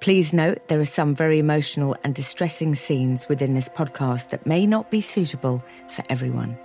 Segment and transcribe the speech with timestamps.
[0.00, 4.66] Please note there are some very emotional and distressing scenes within this podcast that may
[4.66, 6.56] not be suitable for everyone.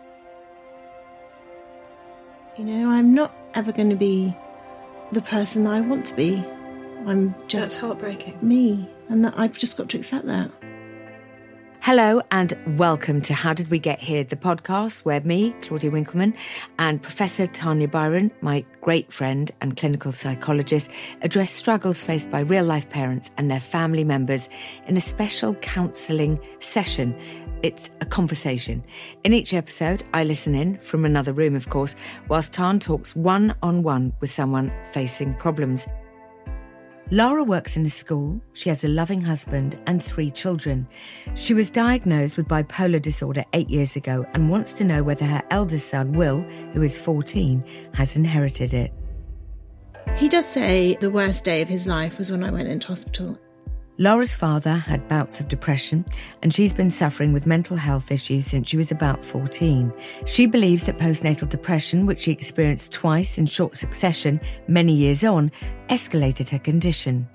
[2.55, 4.33] You know, I'm not ever going to be
[5.11, 6.41] the person I want to be.
[7.05, 8.37] I'm just That's heartbreaking.
[8.41, 10.49] me, and that I've just got to accept that.
[11.81, 16.33] Hello and welcome to How Did We Get Here, the podcast where me, Claudia Winkleman,
[16.79, 20.91] and Professor Tanya Byron, my great friend and clinical psychologist,
[21.23, 24.47] address struggles faced by real life parents and their family members
[24.85, 27.15] in a special counselling session.
[27.63, 28.83] It's a conversation.
[29.23, 31.95] In each episode, I listen in from another room, of course,
[32.29, 35.87] whilst Tan talks one on one with someone facing problems.
[37.11, 38.41] Lara works in a school.
[38.53, 40.87] She has a loving husband and three children.
[41.35, 45.43] She was diagnosed with bipolar disorder eight years ago and wants to know whether her
[45.51, 46.41] eldest son, Will,
[46.73, 48.91] who is 14, has inherited it.
[50.15, 53.37] He does say the worst day of his life was when I went into hospital.
[53.97, 56.03] Lara's father had bouts of depression,
[56.41, 59.93] and she's been suffering with mental health issues since she was about 14.
[60.25, 65.49] She believes that postnatal depression, which she experienced twice in short succession many years on,
[65.87, 67.25] escalated her condition.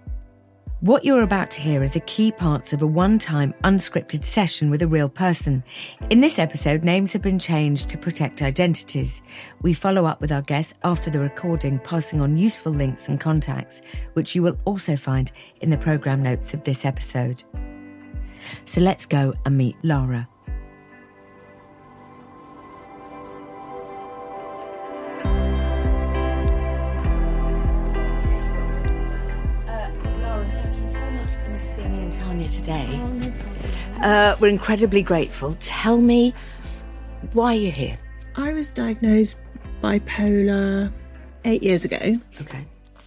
[0.81, 4.71] What you're about to hear are the key parts of a one time unscripted session
[4.71, 5.63] with a real person.
[6.09, 9.21] In this episode, names have been changed to protect identities.
[9.61, 13.83] We follow up with our guests after the recording, passing on useful links and contacts,
[14.15, 17.45] which you will also find in the programme notes of this episode.
[18.65, 20.27] So let's go and meet Lara.
[32.47, 34.03] See me and Tanya today.
[34.03, 35.55] Uh, we're incredibly grateful.
[35.61, 36.35] Tell me
[37.33, 37.97] why you're here.
[38.37, 39.37] I was diagnosed
[39.83, 40.93] bipolar
[41.45, 42.67] eight years ago, Okay.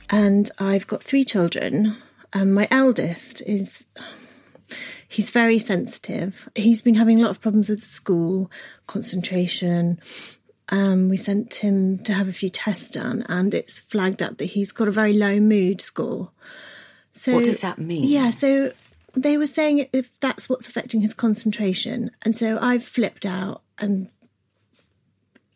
[0.10, 1.96] and I've got three children.
[2.36, 3.86] And my eldest is.
[5.08, 6.50] He's very sensitive.
[6.56, 8.50] He's been having a lot of problems with school,
[8.88, 10.00] concentration.
[10.70, 14.46] Um, we sent him to have a few tests done, and it's flagged up that
[14.46, 16.32] he's got a very low mood score.
[17.12, 18.06] So What does that mean?
[18.06, 18.72] Yeah, so
[19.16, 24.10] they were saying if that's what's affecting his concentration, and so I've flipped out, and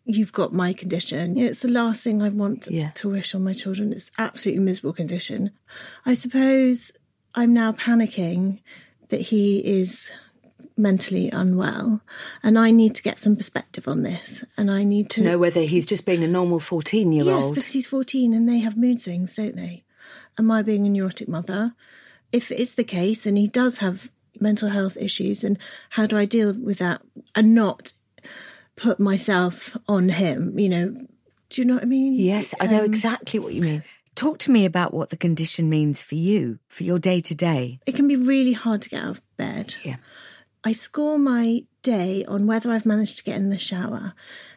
[0.06, 1.36] you've got my condition.
[1.36, 2.92] You know, it's the last thing I want Yeah.
[2.96, 3.92] to wish on my children.
[3.92, 5.52] It's absolutely miserable condition.
[6.06, 6.92] I suppose
[7.36, 8.60] I'm now panicking
[9.10, 10.10] that he is
[10.78, 12.02] mentally unwell,
[12.44, 15.38] and I need to get some perspective on this, and I need to To know
[15.40, 17.44] whether he's just being a normal 14 year old.
[17.44, 19.84] Yes, because he's 14 and they have mood swings, don't they?
[20.38, 21.74] Am I being a neurotic mother?
[22.32, 25.58] If it's the case and he does have mental health issues, and
[25.92, 27.02] how do I deal with that
[27.36, 27.94] and not
[28.76, 30.60] put myself on him?
[30.60, 31.08] You know,
[31.50, 32.14] do you know what I mean?
[32.14, 33.84] Yes, I know Um, exactly what you mean.
[34.16, 37.80] Talk to me about what the condition means for you, for your day to day.
[37.86, 39.76] It can be really hard to get out of bed.
[39.84, 39.98] Yeah.
[40.64, 44.14] I score my day on whether I've managed to get in the shower.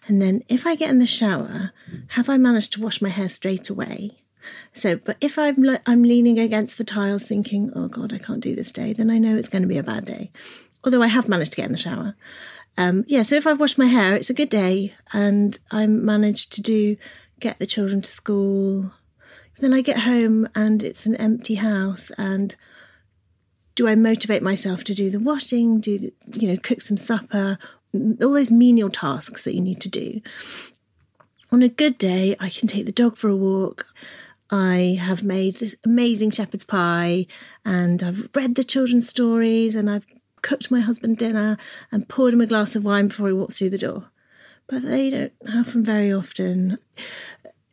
[0.08, 1.72] And then if I get in the shower,
[2.08, 4.19] have I managed to wash my hair straight away?
[4.72, 8.42] So, but if I'm, le- I'm leaning against the tiles thinking, oh God, I can't
[8.42, 10.30] do this day, then I know it's going to be a bad day.
[10.84, 12.14] Although I have managed to get in the shower.
[12.78, 16.52] Um, yeah, so if I've washed my hair, it's a good day and I managed
[16.54, 16.96] to do,
[17.38, 18.92] get the children to school.
[19.58, 22.54] Then I get home and it's an empty house and
[23.74, 27.58] do I motivate myself to do the washing, do the, you know, cook some supper,
[27.94, 30.20] all those menial tasks that you need to do.
[31.52, 33.86] On a good day, I can take the dog for a walk.
[34.50, 37.26] I have made this amazing shepherd's pie
[37.64, 40.06] and I've read the children's stories and I've
[40.42, 41.56] cooked my husband dinner
[41.92, 44.10] and poured him a glass of wine before he walks through the door.
[44.66, 46.78] But they don't happen very often.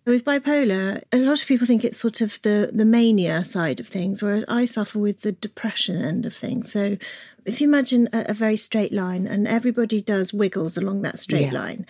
[0.06, 3.88] With bipolar, a lot of people think it's sort of the, the mania side of
[3.88, 6.72] things, whereas I suffer with the depression end of things.
[6.72, 6.98] So
[7.46, 11.52] if you imagine a, a very straight line and everybody does wiggles along that straight
[11.52, 11.60] Yeah.
[11.60, 11.86] line,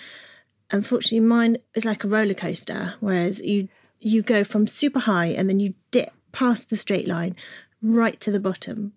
[0.72, 3.68] unfortunately mine is like a roller coaster, whereas you
[3.99, 7.35] you go from super high and then you dip past the straight line
[7.81, 8.94] right to the bottom.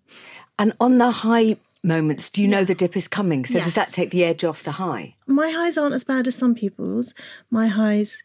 [0.57, 3.45] And on the high moments, do you know the dip is coming?
[3.45, 5.15] So does that take the edge off the high?
[5.27, 7.13] My highs aren't as bad as some people's.
[7.49, 8.23] My highs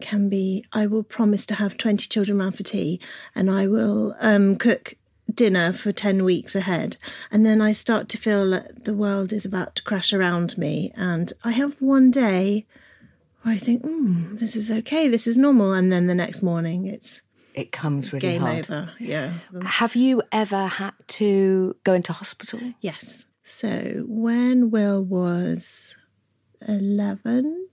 [0.00, 3.00] can be I will promise to have 20 children round for tea
[3.34, 4.94] and I will um, cook
[5.32, 6.96] dinner for 10 weeks ahead.
[7.30, 10.92] And then I start to feel that the world is about to crash around me.
[10.96, 12.66] And I have one day
[13.42, 15.72] where I think, hmm, this is okay, this is normal.
[15.72, 17.22] And then the next morning it's
[17.54, 18.58] It comes really game hard.
[18.70, 18.90] over.
[18.98, 19.32] Yeah.
[19.64, 22.60] Have you ever had to go into hospital?
[22.80, 23.24] Yes.
[23.44, 25.94] So when Will was
[26.66, 27.68] 11,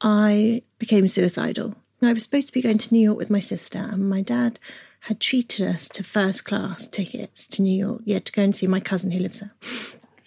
[0.00, 1.74] I became suicidal.
[2.02, 4.58] I was supposed to be going to New York with my sister, and my dad
[5.00, 8.00] had treated us to first class tickets to New York.
[8.06, 9.52] Yeah, to go and see my cousin who lives there.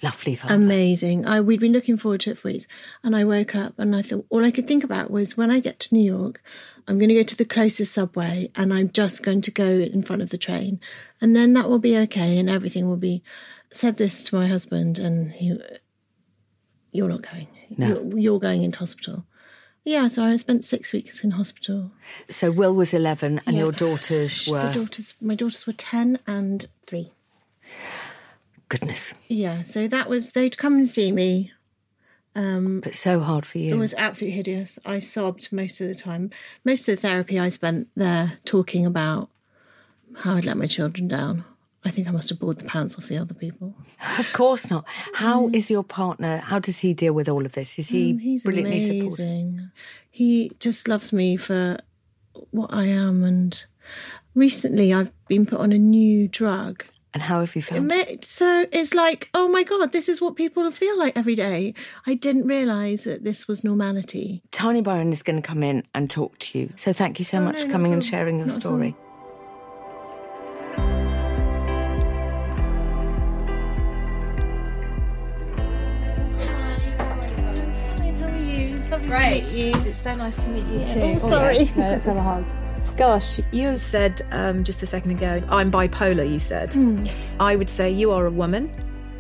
[0.04, 0.56] Lovely father.
[0.56, 1.26] Amazing.
[1.26, 2.68] I we'd been looking forward to it for weeks.
[3.04, 5.60] And I woke up and I thought all I could think about was when I
[5.62, 6.44] get to New York,
[6.88, 10.04] I'm going to go to the closest subway and I'm just going to go in
[10.04, 10.82] front of the train.
[11.22, 13.24] And then that will be okay and everything will be
[13.70, 15.58] said this to my husband and he
[16.92, 17.48] you're not going.
[17.70, 19.26] You're, you're going into hospital.
[19.86, 21.92] Yeah, so I spent six weeks in hospital.
[22.30, 24.74] so Will was 11 and your daughters The were.
[24.74, 27.12] daughters, my daughters were ten and three.
[28.80, 29.14] Goodness.
[29.28, 31.52] Yeah, so that was they'd come and see me.
[32.36, 33.76] Um, But so hard for you.
[33.76, 34.80] It was absolutely hideous.
[34.84, 36.32] I sobbed most of the time.
[36.66, 39.30] Most of the therapy I spent there talking about
[40.16, 41.44] how I'd let my children down.
[41.86, 43.76] I think I must have bored the pants off the other people.
[44.18, 44.86] Of course not.
[45.14, 46.38] How is your partner?
[46.38, 47.78] How does he deal with all of this?
[47.78, 49.70] Is he Mm, He's brilliantly supportive?
[50.10, 51.78] He just loves me for
[52.52, 53.24] what I am.
[53.24, 53.64] And
[54.34, 56.86] recently I've been put on a new drug.
[57.14, 57.88] And how have you found?
[57.88, 61.76] Ma- So it's like, oh my God, this is what people feel like every day.
[62.08, 64.42] I didn't realise that this was normality.
[64.52, 66.74] Tanya Byron is going to come in and talk to you.
[66.76, 68.96] So thank you so much Oh, no, for coming and sharing your Not at story.
[77.36, 78.78] How are you?
[78.90, 79.48] Lovely Great.
[79.50, 79.82] to meet you.
[79.90, 81.00] It's so nice to meet you too.
[81.02, 81.66] Oh, sorry.
[81.76, 82.46] No, let's have a hug.
[82.98, 86.76] Gosh, you said um, just a second ago, I'm bipolar, you said.
[87.40, 88.72] I would say you are a woman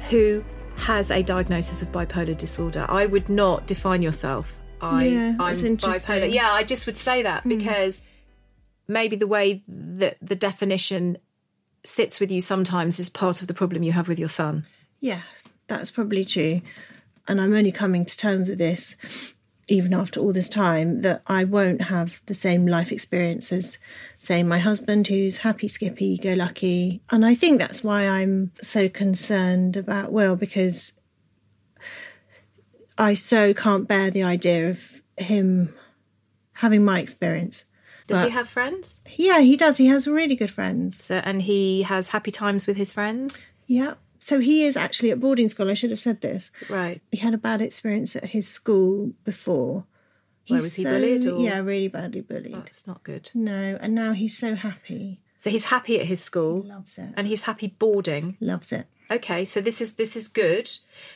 [0.09, 0.43] who
[0.77, 2.85] has a diagnosis of bipolar disorder.
[2.87, 4.59] I would not define yourself.
[4.79, 6.31] I, Yeah, I'm bipolar.
[6.31, 8.03] Yeah, I just would say that because
[8.87, 11.17] maybe the way that the definition
[11.83, 14.65] sits with you sometimes is part of the problem you have with your son.
[14.99, 15.21] Yeah,
[15.67, 16.61] that's probably true.
[17.27, 19.32] And I'm only coming to terms with this,
[19.67, 23.77] even after all this time, that I won't have the same life experience as,
[24.17, 27.01] say, my husband, who's happy, skippy, go lucky.
[27.09, 30.93] And I think that's why I'm so concerned about Will, because
[32.97, 35.73] I so can't bear the idea of him
[36.53, 37.65] having my experience.
[38.07, 39.01] Does But- he have friends?
[39.15, 39.77] Yeah, he does.
[39.77, 41.01] He has really good friends.
[41.03, 43.47] So, and he has happy times with his friends?
[43.65, 43.93] Yeah.
[44.23, 45.69] So he is actually at boarding school.
[45.69, 46.49] I should have said this.
[46.69, 47.01] Right.
[47.11, 49.85] he had a bad experience at his school before.
[50.47, 52.55] Where was he bullied or- Yeah, really badly bullied.
[52.55, 53.29] That's not good.
[53.33, 55.19] No, and now he's so happy.
[55.35, 57.13] So he's happy at his school Loves it.
[57.17, 58.37] and he's happy boarding.
[58.39, 58.87] Loves it.
[59.11, 60.71] Okay, so this is this is good.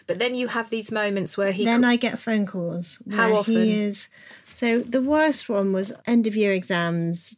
[0.06, 3.02] But then you have these moments where he Then I get phone calls.
[3.10, 3.54] How where often?
[3.54, 4.10] He is.
[4.52, 7.38] So the worst one was end of year exams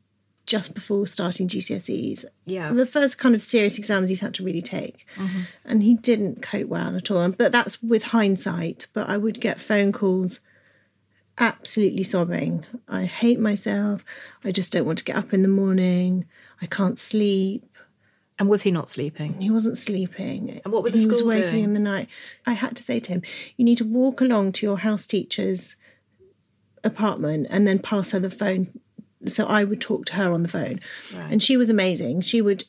[0.49, 2.25] just before starting GCSEs.
[2.45, 2.73] Yeah.
[2.73, 5.05] The first kind of serious exams he's had to really take.
[5.15, 5.41] Mm-hmm.
[5.63, 7.31] And he didn't cope well at all.
[7.31, 8.87] But that's with hindsight.
[8.93, 10.39] But I would get phone calls
[11.37, 12.65] absolutely sobbing.
[12.87, 14.03] I hate myself.
[14.43, 16.25] I just don't want to get up in the morning.
[16.61, 17.63] I can't sleep.
[18.39, 19.39] and was he not sleeping?
[19.39, 20.61] He wasn't sleeping.
[20.63, 21.63] And what were the he was school working doing?
[21.65, 22.07] in the night.
[22.47, 23.21] I had to say to him,
[23.55, 25.75] "You need to walk along to your house teacher's
[26.83, 28.79] apartment and then pass her the phone."
[29.25, 30.79] So I would talk to her on the phone,
[31.17, 32.21] and she was amazing.
[32.21, 32.65] She would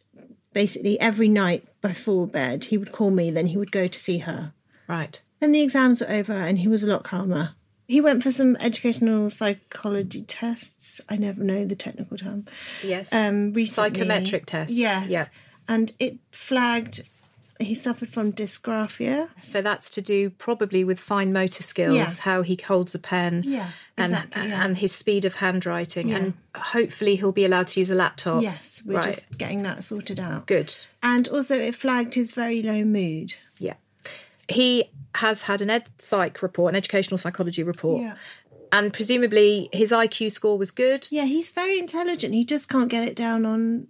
[0.53, 3.31] basically every night before bed he would call me.
[3.31, 4.53] Then he would go to see her.
[4.89, 5.23] Right.
[5.39, 7.55] Then the exams were over, and he was a lot calmer.
[7.87, 11.01] He went for some educational psychology tests.
[11.09, 12.47] I never know the technical term.
[12.85, 13.13] Yes.
[13.13, 15.09] Um, recently, Psychometric tests, Yes.
[15.11, 15.27] yeah.
[15.69, 17.03] and it flagged
[17.61, 19.29] he suffered from dysgraphia.
[19.41, 22.09] so that's to do probably with fine motor skills, Yeah.
[22.23, 24.65] how he holds a pen, Yeah, and exactly, yeah.
[24.65, 28.43] and his speed of handwriting, and hopefully he'll be allowed to use a laptop.
[28.43, 29.05] Yes, we're right.
[29.05, 30.47] just getting that sorted out.
[30.47, 30.75] Good.
[31.03, 33.35] And also, it flagged his very low mood.
[33.59, 33.75] Yeah.
[34.49, 38.15] He has had an ed psych report, an educational psychology report, Yeah.
[38.73, 41.07] and presumably his IQ score was good.
[41.11, 42.35] Yeah, he's very intelligent.
[42.35, 43.89] He just can't get it down on.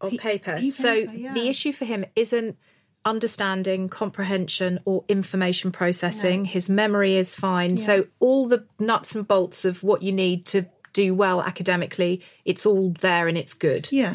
[0.00, 0.56] on paper.
[0.56, 1.32] he so yeah.
[1.32, 2.56] the issue for him isn't
[3.04, 6.44] understanding, comprehension, or information processing.
[6.44, 7.76] His memory is fine.
[7.76, 12.66] So all the nuts and bolts of what you need to do well academically, it's
[12.66, 13.90] all there and it's good.
[13.90, 14.14] Yeah,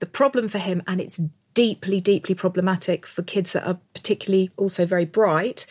[0.00, 1.20] The problem for him, and it's
[1.54, 5.66] deeply, deeply problematic for kids that are particularly also very bright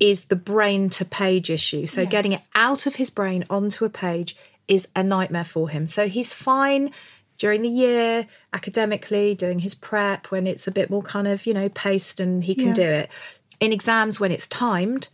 [0.00, 1.86] is the brain to page issue.
[1.86, 4.34] So getting it out of his brain onto a page
[4.66, 5.86] is a nightmare for him.
[5.86, 6.90] So he's fine
[7.38, 11.54] during the year academically doing his prep when it's a bit more kind of you
[11.54, 12.74] know paced and he can Yeah.
[12.74, 13.10] do it.
[13.60, 15.08] In exams when it's timed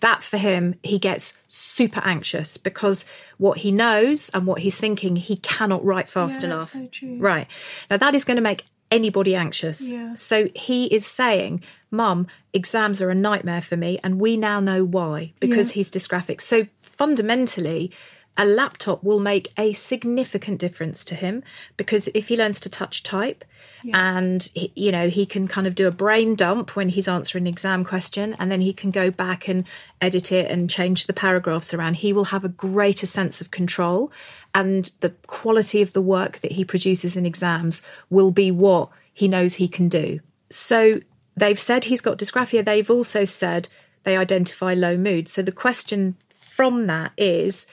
[0.00, 3.04] that for him he gets super anxious because
[3.38, 6.68] what he knows and what he's thinking he cannot write fast Yeah, enough.
[6.70, 7.46] so right.
[7.90, 9.90] Now that is going to make anybody anxious.
[9.90, 10.14] Yeah.
[10.14, 14.84] so he is saying mum exams are a nightmare for me and we now know
[14.84, 16.40] why because he's dysgraphic.
[16.40, 17.90] So fundamentally
[18.36, 21.42] a laptop will make a significant difference to him
[21.76, 23.44] because if he learns to touch type
[23.92, 27.44] and he, you know he can kind of do a brain dump when he's answering
[27.44, 29.64] an exam question and then he can go back and
[30.00, 34.10] edit it and change the paragraphs around he will have a greater sense of control
[34.54, 39.28] and the quality of the work that he produces in exams will be what he
[39.28, 40.20] knows he can do.
[40.50, 41.00] So
[41.36, 42.64] they've said he's got dysgraphia.
[42.64, 43.68] They've also said
[44.04, 45.28] they identify low mood.
[45.28, 47.66] So the question from that is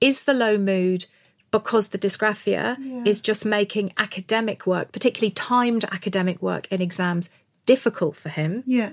[0.00, 1.06] is the low mood
[1.50, 7.30] because the dysgraphia is just making academic work, particularly timed academic work in exams,
[7.64, 8.90] difficult for him, Yeah.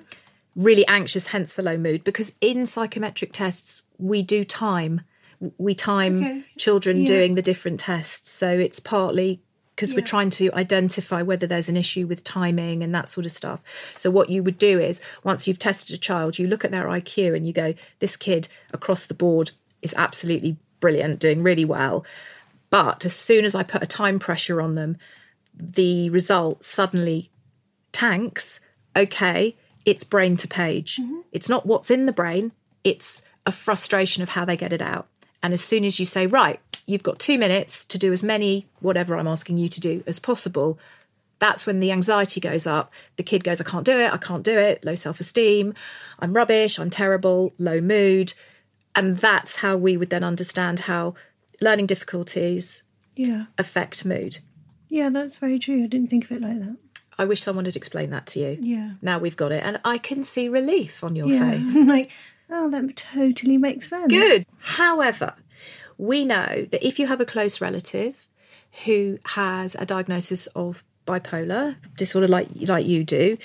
[0.55, 2.03] really anxious, hence the low mood.
[2.03, 5.01] Because in psychometric tests, we do time.
[5.57, 6.43] We time Okay.
[6.57, 7.07] children Yeah.
[7.07, 8.31] doing the different tests.
[8.31, 9.41] So it's partly
[9.75, 13.31] because we're trying to identify whether there's an issue with timing and that sort of
[13.31, 13.61] stuff.
[13.97, 16.87] So what you would do is once you've tested a child, you look at their
[16.87, 22.05] IQ and you go, this kid across the board is absolutely brilliant, doing really well.
[22.69, 24.97] But as soon as I put a time pressure on them,
[25.57, 27.31] the result suddenly
[27.93, 28.59] tanks.
[28.93, 30.97] Okay, it's brain to page.
[30.97, 31.21] Mm-hmm.
[31.31, 32.51] It's not what's in the brain,
[32.83, 35.07] it's a frustration of how they get it out.
[35.41, 38.67] And as soon as you say, right, you've got two minutes to do as many,
[38.81, 40.77] whatever I'm asking you to do, as possible,
[41.39, 42.91] that's when the anxiety goes up.
[43.15, 45.73] The kid goes, I can't do it, I can't do it, low self esteem,
[46.19, 48.33] I'm rubbish, I'm terrible, low mood.
[48.95, 51.15] And that's how we would then understand how
[51.61, 52.83] learning difficulties
[53.15, 53.45] Yeah.
[53.57, 54.39] affect mood.
[54.89, 55.83] Yeah, that's very true.
[55.83, 56.77] I didn't think of it like that.
[57.17, 58.57] I wish someone had explained that to you.
[58.61, 58.91] Yeah.
[59.01, 59.63] Now we've got it.
[59.63, 61.51] And I can see relief on your Yeah.
[61.51, 61.75] face.
[61.87, 62.11] like,
[62.49, 64.07] oh, that totally makes sense.
[64.07, 64.45] Good.
[64.59, 65.33] However,
[65.97, 68.27] we know that if you have a close relative
[68.85, 73.37] who has a diagnosis of bipolar disorder like like you do,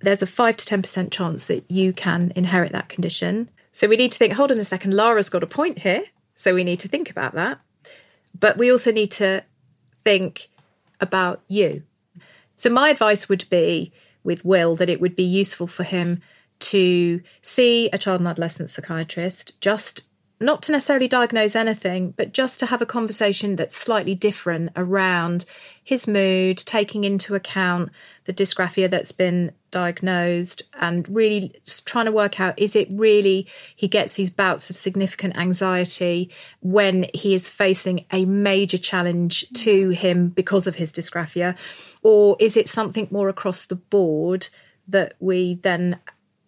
[0.00, 3.48] there's a 5 to 10% chance that you can inherit that condition.
[3.74, 6.04] So we need to think, hold on a second, Lara's got a point here.
[6.36, 7.58] So we need to think about that.
[8.38, 9.42] But we also need to
[10.04, 10.48] think
[11.00, 11.82] about you.
[12.56, 16.22] So my advice would be with Will that it would be useful for him
[16.60, 20.04] to see a child and adolescent psychiatrist, just
[20.44, 25.46] not to necessarily diagnose anything, but just to have a conversation that's slightly different around
[25.82, 27.90] his mood, taking into account
[28.24, 31.52] the dysgraphia that's been diagnosed, and really
[31.84, 37.06] trying to work out is it really he gets these bouts of significant anxiety when
[37.12, 39.94] he is facing a major challenge to mm.
[39.94, 41.56] him because of his dysgraphia,
[42.02, 44.48] or is it something more across the board
[44.86, 45.98] that we then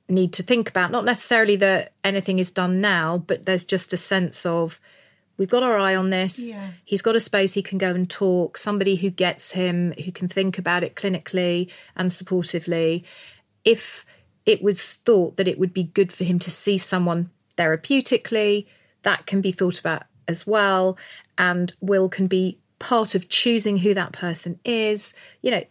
[0.08, 0.90] need to think about.
[0.90, 4.80] Not necessarily that anything is done now but there's just a sense of
[5.36, 6.54] we've got our eye on this.
[6.54, 6.70] Yeah.
[6.84, 8.56] he's got a space he can go and talk.
[8.56, 13.04] Somebody who gets him who can think about it clinically and supportively.
[13.64, 14.06] If
[14.44, 18.66] it was thought that it would be good for him to see someone therapeutically
[19.02, 20.96] that can be thought about as well.
[21.36, 25.14] And Will can be part of choosing who that person is.
[25.42, 25.64] You know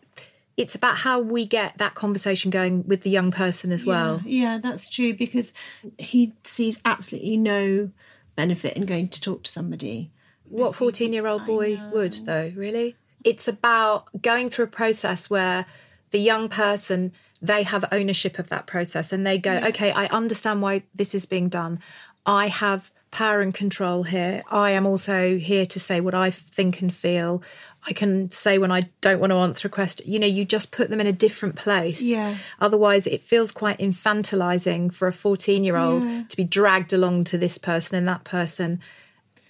[0.57, 4.21] it's about how we get that conversation going with the young person as well.
[4.25, 5.51] Yeah, that's true because
[5.97, 7.91] he sees absolutely no
[8.35, 10.11] benefit in going to talk to somebody.
[10.49, 12.95] what 14 year old boy would though really?
[13.23, 15.65] It's about going through a process where
[16.11, 20.61] the young person they have ownership of that process and they go okay i understand
[20.61, 21.79] why this is being done.
[22.25, 26.81] I have power and control here i am also here to say what i think
[26.81, 27.41] and feel
[27.87, 30.71] i can say when i don't want to answer a question you know you just
[30.71, 32.35] put them in a different place Yeah.
[32.59, 37.37] otherwise it feels quite infantilizing for a 14 year old to be dragged along to
[37.37, 38.79] this person and that person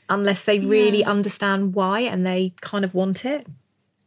[0.10, 3.48] unless they really understand why and they kind of want it.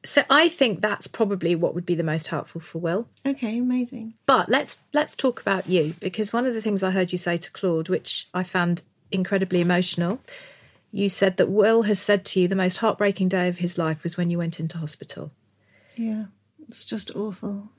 [0.05, 3.09] So I think that's probably what would be the most helpful for Will.
[3.27, 4.15] Okay, amazing.
[4.25, 7.37] But let's let's talk about you because one of the things I heard you say
[7.37, 10.21] to Claude, which I found incredibly emotional,
[10.91, 14.03] you said that Will has said to you the most heartbreaking day of his life
[14.03, 15.31] was when you went into hospital.
[15.97, 16.27] Yeah,
[16.69, 17.71] it's just awful.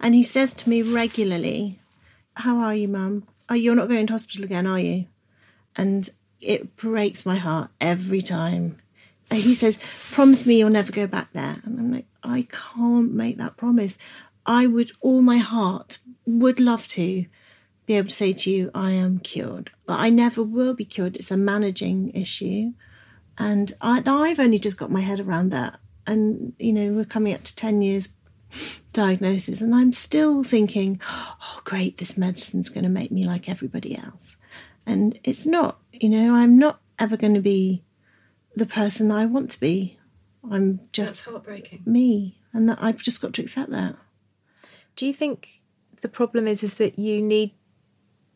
[0.00, 1.78] And he says to me regularly,
[2.36, 3.26] How are you, mum?
[3.48, 5.06] Oh, you're not going to hospital again, are you?
[5.76, 6.08] And
[6.40, 8.78] it breaks my heart every time
[9.30, 9.78] And he says,
[10.12, 13.98] "Promise me you'll never go back there." And I'm like, I can't make that promise.
[14.46, 17.26] I would, all my heart, would love to
[17.86, 19.70] be able to say to you, I am cured.
[19.86, 21.16] But I never will be cured.
[21.16, 22.72] It's a managing issue.
[23.36, 25.78] And I, I've only just got my head around that.
[26.06, 28.08] And, you know, we're coming up to 10 years
[28.92, 33.96] diagnosis, and I'm still thinking, oh, great, this medicine's going to make me like everybody
[33.96, 34.36] else.
[34.86, 37.84] And it's not, you know, I'm not ever going to be
[38.54, 39.98] the person I want to be.
[40.48, 41.82] I'm just That's heartbreaking.
[41.86, 43.96] me, and that I've just got to accept that.
[44.96, 45.62] Do you think
[46.02, 47.54] the problem is is that you need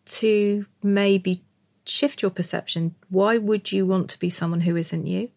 [0.08, 1.42] to maybe
[1.84, 2.94] shift your perception?
[3.08, 5.30] Why would you want to be someone who isn't you?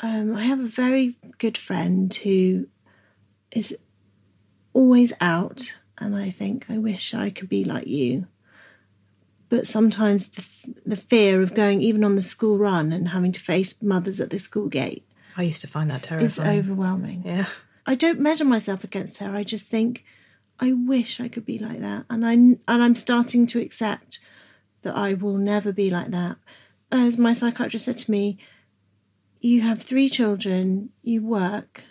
[0.00, 2.68] Um, I have a very good friend who
[3.50, 3.76] is
[4.72, 8.26] always out, and I think I wish I could be like you.
[9.48, 13.40] But sometimes the, the fear of going even on the school run and having to
[13.40, 16.26] face mothers at the school gate I used to find that terrifying.
[16.26, 17.22] It's overwhelming.
[17.24, 17.46] Yeah.
[17.86, 19.34] I don't measure myself against her.
[19.34, 20.04] I just think
[20.60, 24.18] I wish I could be like that, and I and I'm starting to accept
[24.82, 26.36] that I will never be like that.
[26.90, 28.38] As my psychiatrist said to me,
[29.40, 30.90] "You have three children.
[31.02, 31.84] You work.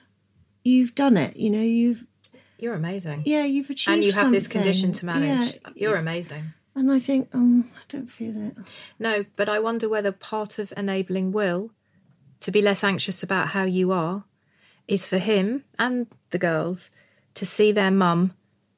[0.63, 1.37] You've done it.
[1.37, 1.61] You know.
[1.61, 2.05] You've
[2.57, 3.23] You're amazing.
[3.25, 3.45] yeah.
[3.45, 3.95] You've achieved.
[3.95, 5.53] and you have this condition to manage.
[5.53, 5.69] Yeah.
[5.75, 6.53] You're amazing.
[6.75, 8.55] And I think, oh, I don't feel it.
[8.99, 11.71] No, but I wonder whether part of enabling Will
[12.39, 14.25] to be less anxious about how you are
[14.87, 16.91] is for him and the girls
[17.33, 18.33] to see their mum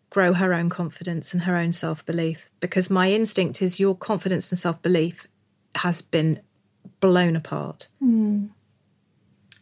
[0.09, 2.49] grow her own confidence and her own self belief.
[2.59, 5.27] Because my instinct is your confidence and self belief
[5.75, 6.39] has been
[6.99, 7.87] blown apart.
[7.99, 8.47] Hmm.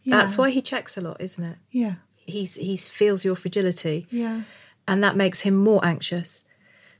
[0.04, 0.16] Yeah.
[0.16, 1.56] That's why he checks a lot, isn't it?
[1.70, 1.94] Yeah.
[2.16, 4.42] He's he feels your fragility, Yeah.
[4.86, 6.44] and that makes him more anxious.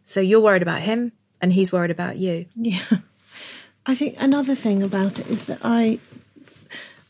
[0.04, 2.46] So you're worried about him, and he's worried about you.
[2.56, 2.80] Yeah.
[3.86, 5.98] I think another thing about it is that I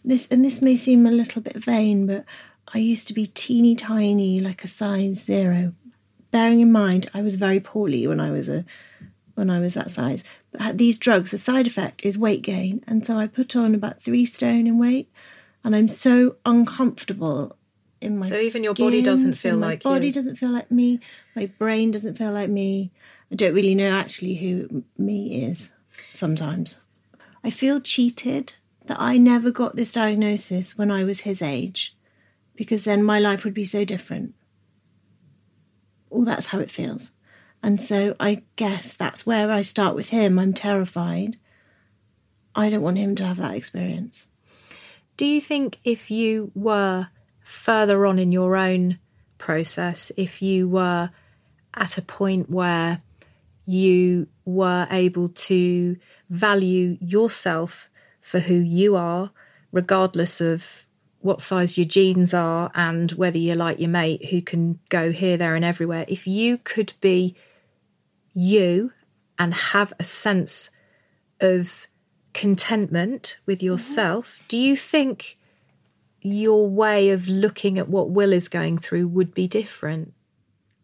[0.04, 2.24] this and this may seem a little bit vain, but
[2.72, 5.74] I used to be teeny tiny, like a size zero.
[6.30, 8.64] Bearing in mind I was very poorly when I was a
[9.34, 10.24] when I was that size.
[10.50, 12.82] But these drugs, the side effect is weight gain.
[12.88, 15.10] And so I put on about three stone in weight
[15.64, 17.56] and I'm so uncomfortable
[18.00, 20.12] in my So even your body doesn't feel my like my body you.
[20.12, 21.00] doesn't feel like me.
[21.34, 22.92] My brain doesn't feel like me.
[23.30, 25.70] I don't really know actually who me is
[26.10, 26.80] sometimes.
[27.44, 28.54] I feel cheated
[28.86, 31.94] that I never got this diagnosis when I was his age
[32.56, 34.34] because then my life would be so different.
[36.10, 37.12] Well, that's how it feels.
[37.62, 40.38] And so I guess that's where I start with him.
[40.38, 41.36] I'm terrified.
[42.54, 44.26] I don't want him to have that experience.
[45.16, 47.08] Do you think if you were
[47.42, 48.98] further on in your own
[49.38, 51.10] process, if you were
[51.74, 53.02] at a point where
[53.64, 55.96] you were able to
[56.30, 57.90] value yourself
[58.20, 59.30] for who you are,
[59.72, 60.87] regardless of
[61.20, 65.36] what size your jeans are and whether you're like your mate who can go here,
[65.36, 67.34] there, and everywhere, if you could be
[68.32, 68.92] you
[69.38, 70.70] and have a sense
[71.40, 71.86] of
[72.32, 73.66] contentment with mm-hmm.
[73.66, 75.36] yourself, do you think
[76.20, 80.14] your way of looking at what Will is going through would be different?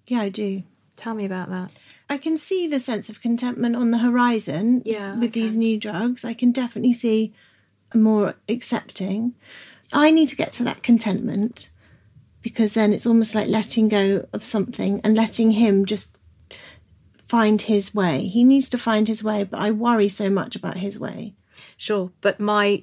[0.07, 0.63] Yeah, I do.
[0.97, 1.73] Tell me about that.
[2.09, 6.25] I can see the sense of contentment on the horizon Yeah, with these new drugs.
[6.25, 7.33] I can definitely see
[7.93, 9.35] a more accepting.
[9.95, 11.71] I need to get to that contentment
[12.43, 16.11] because then it's almost like letting go of something and letting him just
[17.15, 18.27] find his way.
[18.27, 21.35] He needs to find his way, but I worry so much about his way.
[21.77, 22.83] Sure, but my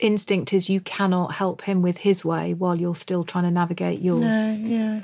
[0.00, 4.00] instinct is you cannot help him with his way while you're still trying to navigate
[4.00, 4.24] yours.
[4.24, 5.00] No, yeah.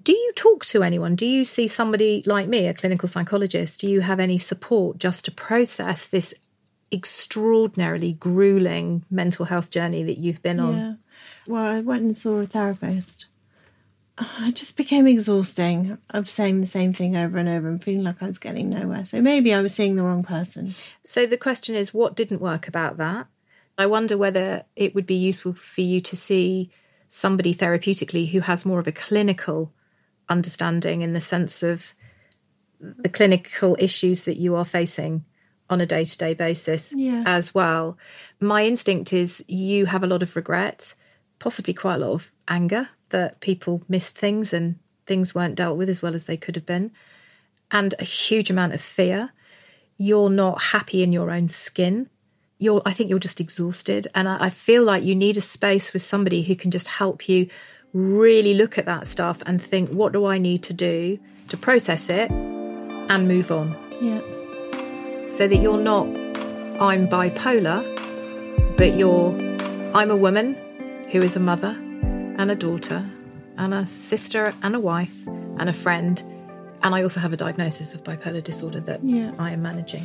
[0.00, 1.16] Do you talk to anyone?
[1.16, 3.80] Do you see somebody like me, a clinical psychologist?
[3.80, 6.32] Do you have any support just to process this
[6.92, 10.76] extraordinarily grueling mental health journey that you've been on?
[10.76, 10.94] Yeah.
[11.46, 13.26] Well, I went and saw a therapist.
[14.40, 18.22] It just became exhausting of saying the same thing over and over and feeling like
[18.22, 19.04] I was getting nowhere.
[19.04, 20.74] So maybe I was seeing the wrong person.
[21.04, 23.26] So the question is, what didn't work about that?
[23.76, 26.70] I wonder whether it would be useful for you to see
[27.10, 29.72] somebody therapeutically who has more of a clinical
[30.28, 31.94] understanding in the sense of
[32.80, 35.24] the clinical issues that you are facing
[35.68, 37.22] on a day to day basis Yeah.
[37.26, 37.96] as well.
[38.40, 40.94] My instinct is you have a lot of regret,
[41.38, 44.76] possibly quite a lot of anger that people missed things and
[45.06, 46.90] things weren't dealt with as well as they could have been,
[47.70, 49.30] and a huge amount of fear.
[49.98, 52.08] You're not happy in your own skin.
[52.58, 54.08] You're, I think you're just exhausted.
[54.14, 57.28] And I, I feel like you need a space with somebody who can just help
[57.28, 57.48] you
[57.92, 62.10] really look at that stuff and think, what do I need to do to process
[62.10, 63.74] it and move on?
[64.02, 64.20] Yeah.
[65.30, 66.06] So that you're not
[66.80, 67.82] I'm bipolar,
[68.76, 69.34] but you're
[69.94, 70.54] I'm a woman
[71.10, 71.74] who is a mother
[72.38, 73.04] and a daughter
[73.56, 75.26] and a sister and a wife
[75.58, 76.22] and a friend.
[76.82, 79.32] And I also have a diagnosis of bipolar disorder that Yeah.
[79.38, 80.02] I am managing.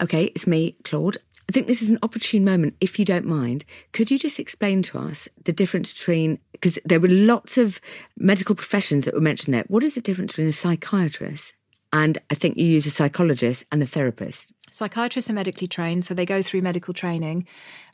[0.00, 1.18] Okay, it's me, Claude.
[1.48, 2.76] I think this is an opportune moment.
[2.80, 7.00] If you don't mind, could you just explain to us the difference between, because there
[7.00, 7.80] were lots of
[8.16, 9.64] medical professions that were mentioned there.
[9.68, 11.54] What is the difference between a psychiatrist
[11.92, 14.52] and I think you use a psychologist and a therapist?
[14.70, 17.44] Psychiatrists are medically trained, so they go through medical training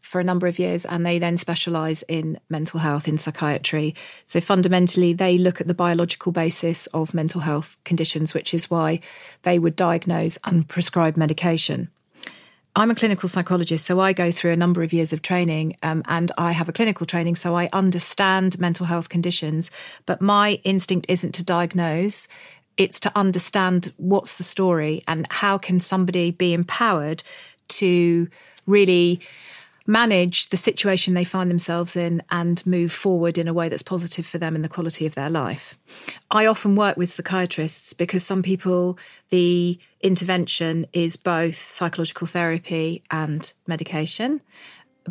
[0.03, 3.95] for a number of years and they then specialise in mental health, in psychiatry.
[4.27, 9.01] So fundamentally, they look at the biological basis of mental health conditions, which is why
[9.43, 11.89] they would diagnose and prescribe medication.
[12.79, 16.03] I'm a clinical psychologist, so I go through a number of years of training um,
[16.09, 19.71] and I have a clinical training, so I understand mental health conditions.
[20.05, 22.29] But my instinct isn't to diagnose,
[22.77, 27.23] it's to understand what's the story and how can somebody be empowered
[27.69, 28.29] to
[28.67, 29.21] really
[29.87, 34.27] manage the situation they find themselves in and move forward in a way that's positive
[34.27, 35.79] for them and the quality of their life.
[36.31, 38.99] I often work with psychiatrists because some people,
[39.31, 44.40] the intervention is both psychological therapy and medication.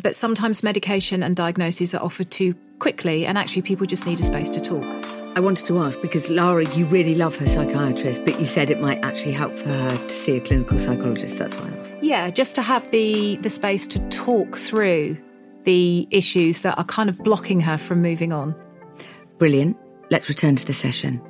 [0.02, 4.22] But sometimes medication and diagnosis are offered too quickly, and actually, people just need a
[4.22, 4.84] space to talk.
[5.36, 8.80] I wanted to ask because Lara, you really love her psychiatrist, but you said it
[8.80, 11.36] might actually help for her to see a clinical psychologist.
[11.38, 11.94] That's why I asked.
[12.00, 15.18] Yeah, just to have the the space to talk through
[15.64, 18.54] the issues that are kind of blocking her from moving on.
[19.38, 19.76] Brilliant.
[20.10, 21.20] Let's return to the session.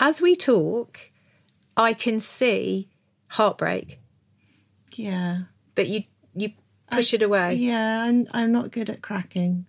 [0.00, 0.98] As we talk,
[1.76, 2.88] I can see
[3.28, 4.00] heartbreak,
[4.94, 5.42] Yeah.
[5.74, 6.52] but you you
[6.90, 7.54] push it away.
[7.54, 9.66] Yeah, I'm I'm not good at cracking.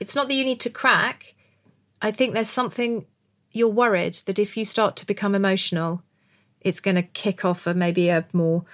[0.00, 1.34] It's not that you need to crack.
[2.02, 3.06] I think there's something
[3.52, 6.02] you're worried that if you start to become emotional,
[6.60, 8.64] it's going to kick off a maybe a more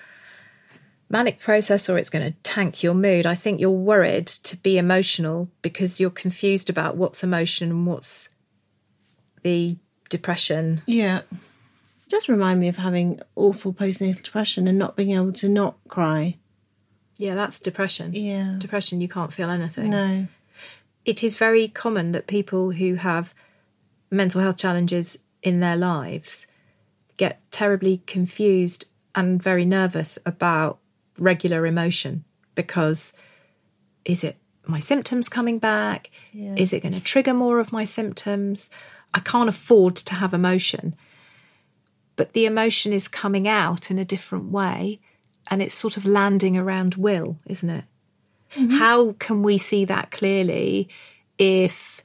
[1.09, 3.27] manic process or it's going to tank your mood.
[3.27, 8.29] I think you're worried to be emotional because you're confused about what's emotion and what's
[9.43, 9.77] the
[10.11, 10.83] depression.
[10.87, 11.21] Yeah.
[11.31, 15.77] It does remind me of having awful postnatal depression and not being able to not
[15.89, 16.37] cry.
[17.17, 18.13] Yeah, that's depression.
[18.15, 18.57] Yeah.
[18.59, 19.91] Depression, you can't feel anything.
[19.91, 20.27] No.
[21.05, 23.35] it is very common that people who have
[24.11, 26.47] mental health challenges in their lives
[27.17, 30.79] get terribly confused and very nervous about
[31.19, 33.13] regular emotion because
[34.05, 36.11] is it my symptoms coming back?
[36.35, 38.71] Is it going to trigger more of my symptoms?
[39.15, 40.95] I can't afford to have emotion.
[42.17, 45.01] But the emotion is coming out in a different way
[45.51, 47.85] and it's sort of landing around Will, isn't it?
[48.55, 48.77] Mm-hmm.
[48.77, 50.89] How can we see that clearly
[51.39, 52.05] if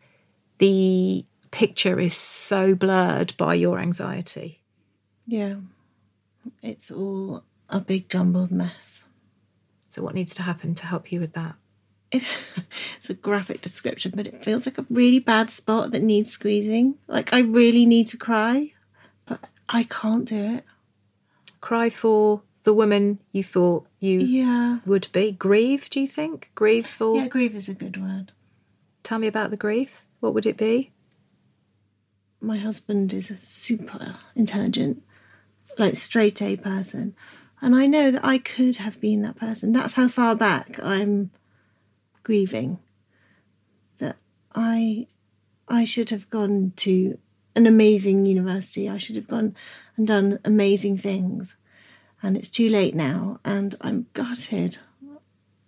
[0.59, 4.61] the picture is so blurred by your anxiety?
[5.27, 5.55] Yeah.
[6.61, 9.03] It's all a big jumbled mess.
[9.89, 11.55] So, what needs to happen to help you with that?
[12.97, 16.95] it's a graphic description, but it feels like a really bad spot that needs squeezing.
[17.07, 18.73] Like I really need to cry,
[19.25, 20.63] but I can't do it.
[21.61, 24.79] Cry for the woman you thought you Yeah.
[24.85, 25.31] would be.
[25.31, 26.51] Grieve, do you think?
[26.55, 27.15] Grieve for.
[27.15, 28.31] Yeah, grief is a good word.
[29.03, 30.05] Tell me about the grief.
[30.19, 30.91] What would it be?
[32.41, 35.03] My husband is a super intelligent,
[35.77, 37.15] like straight A person.
[37.61, 39.71] And I know that I could have been that person.
[39.71, 41.31] That's how far back I'm
[42.25, 42.79] grieving.
[43.99, 44.17] That
[44.53, 45.07] I
[45.69, 47.17] I should have gone to
[47.55, 48.89] an amazing university.
[48.89, 49.55] I should have gone
[49.95, 51.55] and done amazing things.
[52.21, 54.79] And it's too late now and I'm gutted.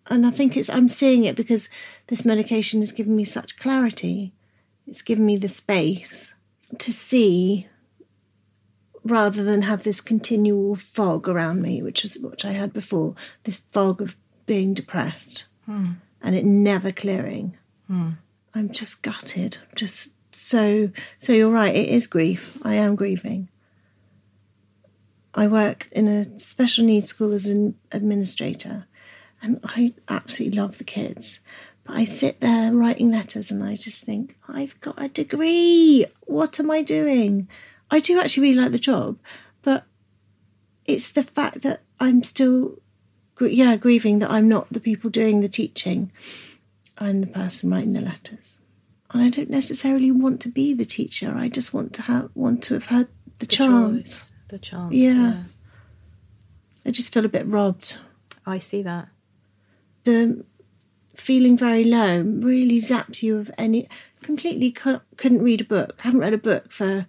[0.08, 1.70] And I think it's I'm seeing it because
[2.08, 4.34] this medication has given me such clarity.
[4.86, 6.36] It's given me the space
[6.78, 7.68] to see
[9.04, 13.60] rather than have this continual fog around me, which was which I had before, this
[13.60, 15.92] fog of being depressed hmm.
[16.22, 17.58] And it never clearing.
[17.88, 18.12] Hmm.
[18.54, 19.58] I'm just gutted.
[19.76, 22.58] Just so so you're right, it is grief.
[22.64, 23.50] I am grieving.
[25.34, 28.88] I work in a special needs school as an administrator
[29.42, 31.40] and I absolutely love the kids.
[31.84, 36.06] But I sit there writing letters and I just think, I've got a degree.
[36.22, 37.48] What am I doing?
[37.90, 39.18] I do actually really like the job,
[39.62, 39.86] but
[40.86, 42.80] it's the fact that I'm still,
[43.38, 46.12] gr- yeah, grieving that I'm not the people doing the teaching.
[46.98, 48.60] I'm the person writing the letters.
[49.12, 51.34] And I don't necessarily want to be the teacher.
[51.36, 53.08] I just want to have want to have had
[53.40, 54.10] the, chance.
[54.10, 54.94] choice, The chance.
[54.94, 55.44] Yeah.
[56.86, 57.98] I just feel a bit robbed.
[58.46, 59.08] I see that.
[60.04, 60.46] the
[61.16, 63.90] feeling very low really zapped you of any
[64.22, 67.08] completely cou- couldn't read a book haven't read a book for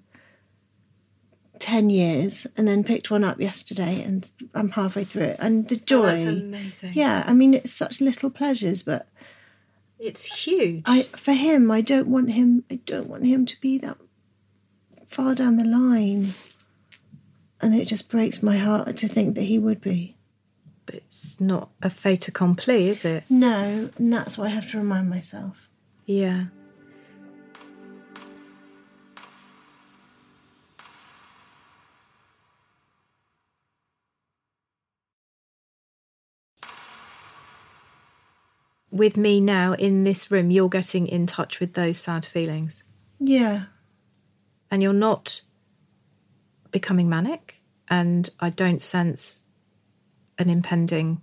[1.60, 5.76] 10 years and then picked one up yesterday and i'm halfway through it and the
[5.76, 6.92] oh, joy Oh, amazing.
[6.94, 9.08] yeah i mean it's such little pleasures but
[9.98, 10.82] It's huge.
[10.86, 13.96] i for him i don't want him i don't want him to be that
[15.06, 16.34] far down the line
[17.60, 20.16] and it just breaks my heart to think that he would be
[20.86, 23.24] but it's not a fait accompli, is it?
[23.28, 25.68] no and that's what i have to remind myself
[26.06, 26.44] Yeah.
[38.90, 42.82] With me now in this room, you're getting in touch with those sad feelings.
[43.20, 43.64] yeah
[44.70, 45.42] And you're not
[46.70, 47.60] becoming manic.
[47.88, 49.40] And I don't sense
[50.38, 51.20] an impending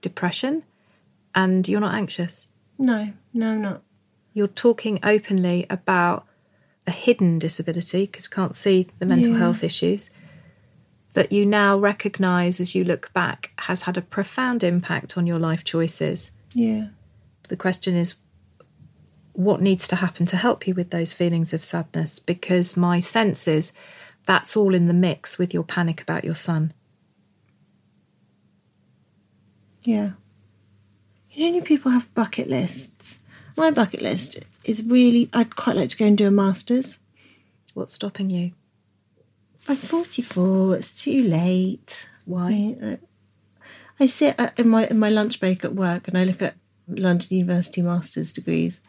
[0.00, 0.62] depression.
[1.34, 2.48] And you're not anxious.
[2.78, 3.82] no no i'm not
[4.32, 6.26] you're talking openly about
[6.88, 9.38] a hidden disability because we can't see the mental Yeah.
[9.38, 10.10] health issues
[11.14, 15.38] that you now recognize as you look back has had a profound impact on your
[15.38, 16.32] life choices.
[16.54, 16.86] Yeah
[17.48, 18.14] The question is
[19.34, 23.48] what needs to happen to help you with those feelings of sadness because my sense
[23.48, 23.72] is
[24.26, 26.72] that's all in the mix with your panic about your son.
[29.82, 30.12] Yeah.
[31.32, 33.20] You know, people have bucket lists.
[33.56, 36.98] My bucket list is really, I'd quite like to go and do a master's.
[37.74, 38.52] What's stopping you?
[39.68, 42.08] I'm 44, it's too late.
[42.24, 42.76] Why?
[42.82, 42.98] I, I
[44.06, 46.54] sit at, in my in my lunch break at work and I look at
[46.88, 48.80] London University master's degrees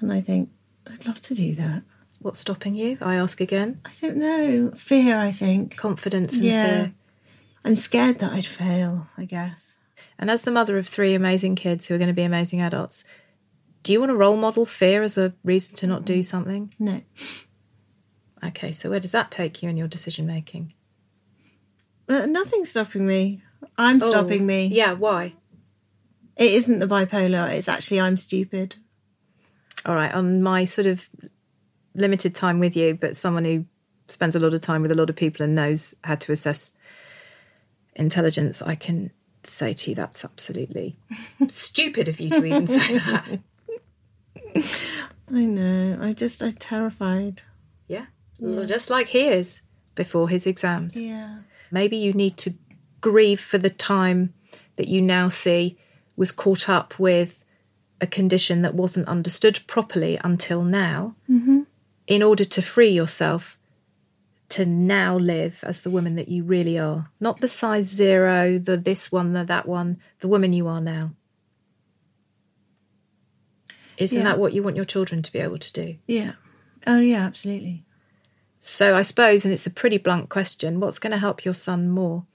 [0.00, 0.50] and I think,
[0.86, 1.82] I'd love to do that.
[2.20, 2.98] What's stopping you?
[3.00, 3.80] I ask again.
[3.84, 4.70] I don't know.
[4.74, 5.76] Fear, I think.
[5.76, 6.62] Confidence and Yeah.
[6.62, 6.92] fear.
[7.64, 9.78] I'm scared that I'd fail, I guess.
[10.18, 13.04] And as the mother of three amazing kids who are going to be amazing adults,
[13.82, 16.72] do you want to role model fear as a reason to not do something?
[16.78, 17.00] No.
[18.44, 20.72] Okay, so where does that take you in your decision making?
[22.08, 23.42] Uh, Nothing's stopping me.
[23.76, 24.66] I'm oh, stopping me.
[24.66, 25.34] Oh, Yeah, why?
[26.36, 28.76] It isn't the bipolar, it's actually I'm stupid.
[29.84, 31.08] All right, on my sort of
[31.94, 33.64] limited time with you, but someone who
[34.08, 36.72] spends a lot of time with a lot of people and knows how to assess
[37.94, 39.10] intelligence, I can
[39.42, 40.96] say to you that's absolutely
[41.48, 43.40] stupid of you to even say that.
[45.32, 45.98] I know.
[46.00, 47.42] I just I'm terrified.
[47.86, 48.06] Yeah,
[48.40, 49.62] just like he is
[49.94, 50.98] before his exams.
[50.98, 51.38] Yeah.
[51.70, 52.54] Maybe you need to
[53.00, 54.34] grieve for the time
[54.76, 55.76] that you now see
[56.16, 57.44] was caught up with
[58.00, 61.60] a condition that wasn't understood properly until now, mm-hmm.
[62.06, 63.58] in order to free yourself
[64.48, 67.10] to now live as the woman that you really are.
[67.20, 71.12] Not the size zero, the this one, the that one, the woman you are now.
[73.96, 74.24] Isn't Yeah.
[74.24, 75.96] that what you want your children to be able to do?
[76.06, 76.32] Yeah.
[76.86, 77.84] Oh yeah, absolutely.
[78.58, 81.88] So I suppose, and it's a pretty blunt question, what's going to help your son
[81.88, 82.26] more?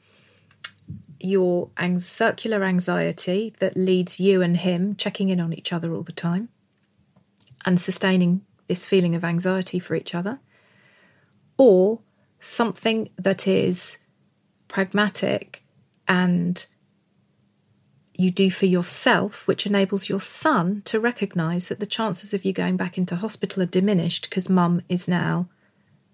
[1.19, 6.03] Your ang- circular anxiety that leads you and him checking in on each other all
[6.03, 6.49] the time
[7.65, 10.39] and sustaining this feeling of anxiety for each other,
[11.57, 11.99] or
[12.39, 13.97] something that is
[14.67, 15.63] pragmatic
[16.07, 16.67] and
[18.13, 22.53] you do for yourself, which enables your son to recognize that the chances of you
[22.53, 25.49] going back into hospital are diminished because mum is now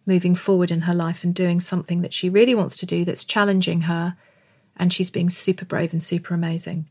[0.05, 3.23] moving forward in her life and doing something that she really wants to do that's
[3.23, 4.17] challenging her
[4.81, 6.87] and she's being super brave and super amazing.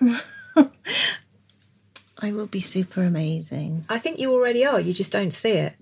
[2.18, 3.84] I will be super amazing.
[3.88, 5.74] I think you already are, you just don't see it.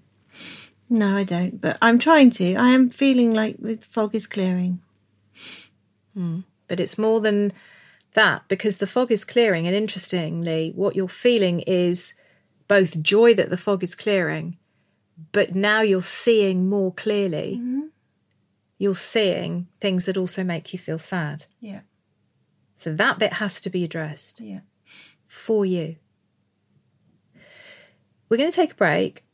[0.89, 2.55] No, I don't, but I'm trying to.
[2.55, 4.81] I am feeling like the fog is clearing.
[6.15, 6.41] Hmm.
[6.67, 7.53] But it's more than
[8.15, 9.67] that because the fog is clearing.
[9.67, 12.15] And interestingly, what you're feeling is
[12.69, 14.57] both joy that the fog is clearing,
[15.33, 17.59] but now you're seeing more clearly.
[17.61, 17.81] Mm-hmm.
[18.85, 21.47] You're seeing things that also make you feel sad.
[21.59, 21.81] Yeah.
[22.77, 24.41] So that bit has to be addressed.
[24.41, 24.61] Yeah.
[25.35, 25.97] for you.
[28.29, 29.25] We're going to take a break.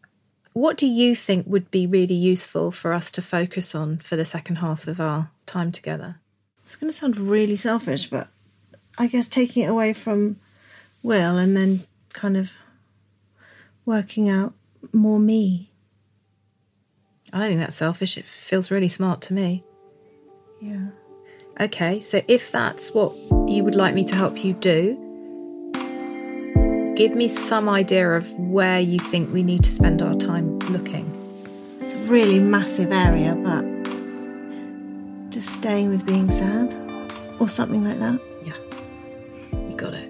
[0.53, 4.25] What do you think would be really useful for us to focus on for the
[4.25, 6.21] second half of our time together?
[6.63, 8.29] It's going to sound really selfish, but
[8.99, 10.39] I guess taking it away from
[11.03, 11.81] Will and then
[12.13, 12.53] kind of
[13.85, 14.55] working out
[14.93, 15.70] more me.
[17.33, 18.19] I don't think that's selfish.
[18.19, 19.65] It feels really smart to me.
[20.61, 20.89] Yeah.
[21.61, 23.15] Okay, so if that's what
[23.49, 24.97] you would like me to help you do,
[26.97, 31.07] give me some idea of where you think we need to spend our time looking.
[31.79, 33.65] It's a really massive area, but
[35.31, 36.75] just staying with being sad
[37.39, 38.21] or something like that.
[38.45, 38.57] Yeah.
[39.69, 40.10] You got it.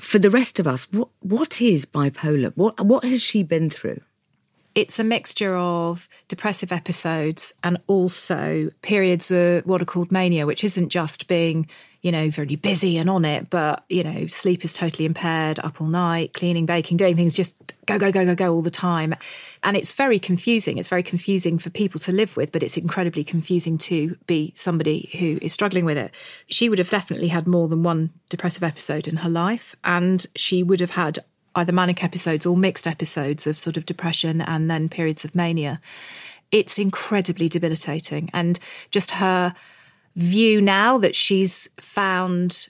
[0.00, 2.52] For the rest of us, what what is bipolar?
[2.54, 4.00] What what has she been through?
[4.74, 10.62] It's a mixture of depressive episodes and also periods of what are called mania, which
[10.62, 11.68] isn't just being,
[12.00, 15.80] you know, very busy and on it, but, you know, sleep is totally impaired, up
[15.80, 19.14] all night, cleaning, baking, doing things, just go, go, go, go, go all the time.
[19.64, 20.78] And it's very confusing.
[20.78, 25.10] It's very confusing for people to live with, but it's incredibly confusing to be somebody
[25.18, 26.14] who is struggling with it.
[26.48, 30.62] She would have definitely had more than one depressive episode in her life, and she
[30.62, 31.18] would have had
[31.56, 35.80] either manic episodes or mixed episodes of sort of depression and then periods of mania.
[36.52, 38.30] It's incredibly debilitating.
[38.32, 39.54] And just her
[40.18, 42.68] view now that she's found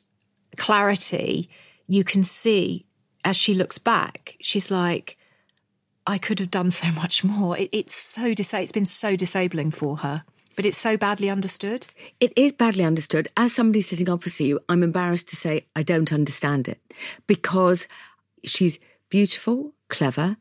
[0.56, 1.48] clarity,
[1.86, 2.84] you can see
[3.24, 5.16] as she looks back, she's like,
[6.06, 7.58] I could have done so much more.
[7.58, 10.24] It, it's so dis- it's been so disabling for her,
[10.56, 11.86] but it's so badly understood.
[12.20, 13.28] It is badly understood.
[13.36, 16.80] As somebody sitting opposite you, I'm embarrassed to say I don't understand it
[17.26, 17.88] because
[18.44, 20.36] she's beautiful, clever,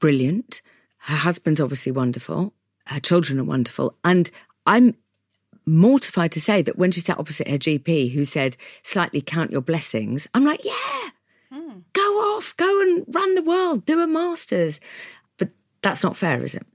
[0.00, 0.60] brilliant.
[0.98, 2.52] Her husband's obviously wonderful.
[2.86, 3.96] Her children are wonderful.
[4.04, 4.30] And
[4.66, 4.96] I'm
[5.70, 9.60] mortified to say that when she sat opposite her GP, who said, slightly count your
[9.60, 11.10] blessings, I'm like, yeah,
[11.52, 11.78] hmm.
[11.92, 12.02] go
[12.36, 14.80] off, go and run the world, do a master's.
[15.38, 15.50] But
[15.82, 16.66] that's not fair, is it?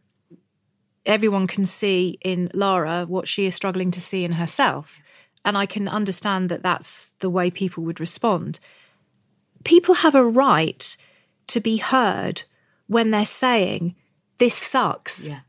[1.05, 4.99] everyone can see in Lara what she is struggling to see in herself.
[5.43, 8.59] And I can understand that that's the way people would respond.
[9.63, 10.97] People have a right
[11.47, 12.43] to be heard
[12.87, 13.95] when they're saying,
[14.39, 15.27] This sucks.
[15.27, 15.41] Yeah.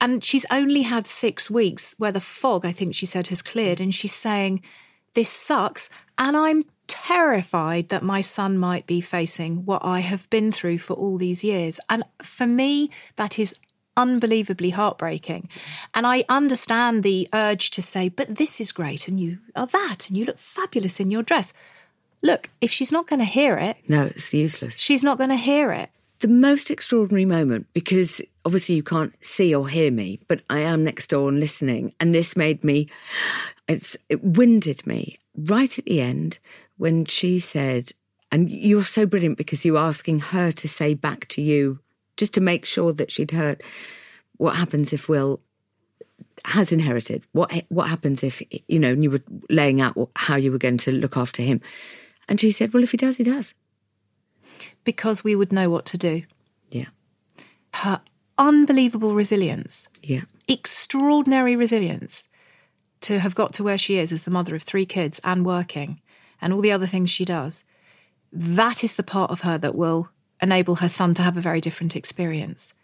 [0.00, 3.80] And she's only had six weeks where the fog, I think she said, has cleared.
[3.80, 4.62] And she's saying,
[5.14, 5.88] This sucks.
[6.18, 10.92] And I'm terrified that my son might be facing what I have been through for
[10.94, 11.80] all these years.
[11.88, 13.54] And for me, that is
[13.96, 15.48] unbelievably heartbreaking.
[15.94, 19.08] And I understand the urge to say, But this is great.
[19.08, 20.08] And you are that.
[20.08, 21.52] And you look fabulous in your dress.
[22.22, 24.76] Look, if she's not going to hear it, No, it's useless.
[24.78, 25.90] she's not going to hear it.
[26.24, 30.82] The most extraordinary moment because obviously you can't see or hear me, but I am
[30.82, 32.88] next door and listening, and this made me.
[33.68, 36.38] It's it winded me right at the end
[36.78, 37.92] when she said,
[38.32, 41.80] and you're so brilliant because you're asking her to say back to you
[42.16, 43.62] just to make sure that she'd heard
[44.38, 45.40] what happens if Will
[46.46, 47.22] has inherited.
[47.32, 48.92] What what happens if you know?
[48.92, 51.60] And you were laying out how you were going to look after him,
[52.30, 53.52] and she said, "Well, if he does, he does."
[54.84, 56.22] Because we would know what to do.
[56.70, 56.86] Yeah,
[57.74, 58.00] Her
[58.36, 62.28] unbelievable resilience, yeah, extraordinary resilience
[63.02, 66.00] to have got to where she is as the mother of three kids and working
[66.40, 67.64] and all the other things she does.
[68.32, 70.08] That is the part of her that will
[70.42, 72.74] enable her son to have a very different experience.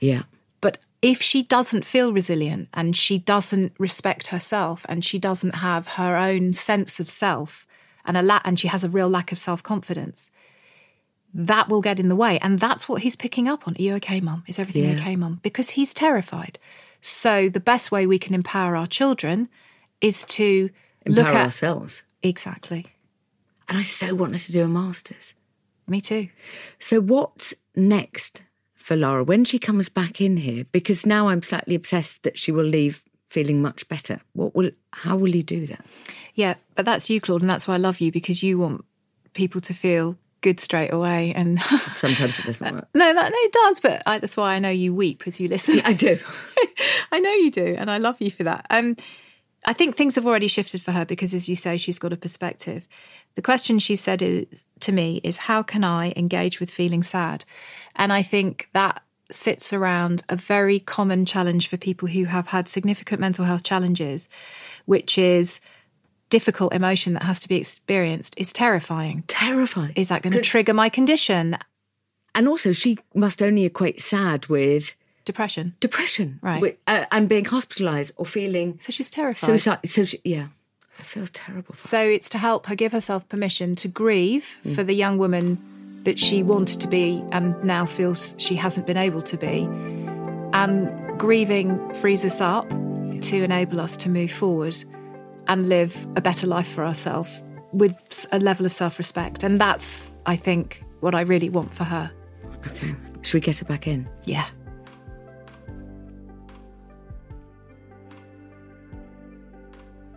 [0.00, 0.22] yeah.
[0.60, 5.86] But if she doesn't feel resilient and she doesn't respect herself and she doesn't have
[5.86, 7.64] her own sense of self
[8.04, 10.32] and a la- and she has a real lack of self-confidence,
[11.34, 12.38] that will get in the way.
[12.40, 13.74] And that's what he's picking up on.
[13.78, 14.44] Are you okay, mum?
[14.46, 14.94] Is everything Yeah.
[14.96, 15.40] okay, mum?
[15.42, 16.58] Because he's terrified.
[17.00, 19.48] So the best way we can empower our children
[20.00, 20.70] is to
[21.06, 22.02] look Empower at ourselves.
[22.22, 22.86] exactly.
[23.68, 25.34] And I so want her to do a master's.
[25.86, 26.28] Me too.
[26.78, 28.42] So, what's next
[28.74, 30.64] for Lara when she comes back in here?
[30.72, 34.20] Because now I'm slightly obsessed that she will leave feeling much better.
[34.32, 34.70] What will?
[34.92, 35.84] How will you do that?
[36.34, 38.84] Yeah, but that's you, Claude, and that's why I love you because you want
[39.34, 41.32] people to feel good straight away.
[41.34, 41.60] And
[41.94, 42.88] Sometimes it doesn't work.
[42.94, 43.80] no, that no, it does.
[43.80, 45.80] But I, that's why I know you weep as you listen.
[45.84, 46.18] I do.
[47.12, 48.66] I know you do, and I love you for that.
[48.70, 48.96] Um,
[49.64, 52.16] I think things have already shifted for her because, as you say, she's got a
[52.16, 52.86] perspective.
[53.34, 57.44] The question she said is to me is, "How can I engage with feeling sad?"
[57.96, 62.68] And I think that sits around a very common challenge for people who have had
[62.68, 64.28] significant mental health challenges,
[64.86, 65.60] which is
[66.30, 69.24] difficult emotion that has to be experienced is terrifying.
[69.28, 69.92] Terrifying.
[69.96, 71.56] Is that going to trigger my condition?
[72.34, 75.74] And also, she must only equate sad with Depression.
[75.80, 76.60] depression, Right.
[76.60, 79.46] With- uh, and being hospitalised or feeling So she's terrified.
[79.46, 79.78] suicide.
[79.86, 80.46] So, she, yeah,
[80.98, 81.74] it feels terrible.
[81.78, 85.58] So it's to help her give herself permission to grieve for the young woman
[86.04, 89.68] that she wanted to be and now feels she hasn't been able to be.
[90.52, 94.76] And grieving frees us up to enable us to move forward
[95.48, 97.42] and live a better life for ourselves
[97.72, 99.42] with a level of self respect.
[99.42, 102.10] And that's, I think, what I really want for her.
[102.66, 104.08] Okay, should we get her back in?
[104.24, 104.46] Yeah.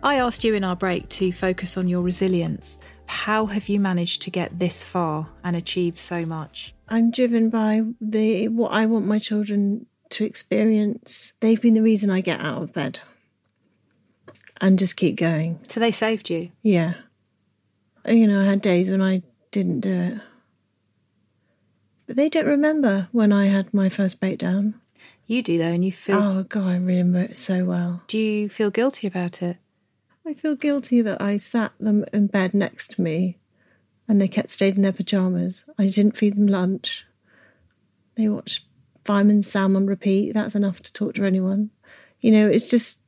[0.04, 2.80] I asked you in our break to focus on your resilience.
[3.06, 6.74] How have you managed to get this far and achieve so much?
[6.88, 11.34] I'm driven by the what I want my children to experience.
[11.38, 12.98] They've been the reason I get out of bed
[14.62, 15.58] and just keep going.
[15.68, 16.50] So they saved you.
[16.62, 16.94] Yeah.
[18.06, 20.20] You know, I had days when I didn't do it.
[22.06, 24.80] But they don't remember when I had my first breakdown.
[25.26, 26.16] You do though, and you feel.
[26.16, 28.02] Oh, God, I remember it so well.
[28.06, 29.58] Do you feel guilty about it?
[30.26, 33.38] I feel guilty that I sat them in bed next to me
[34.08, 35.64] and they kept stayed in their pajamas.
[35.78, 37.06] I didn't feed them lunch.
[38.14, 38.64] They watched
[39.04, 40.32] Fireman Sam on repeat.
[40.32, 41.70] That's enough to talk to anyone.
[42.20, 43.00] You know, it's just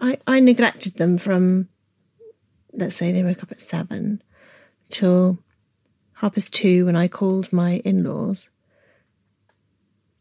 [0.00, 1.68] I I neglected them from
[2.72, 4.22] let's say they woke up at seven
[4.88, 5.42] till
[6.14, 8.50] half past two when I called my in laws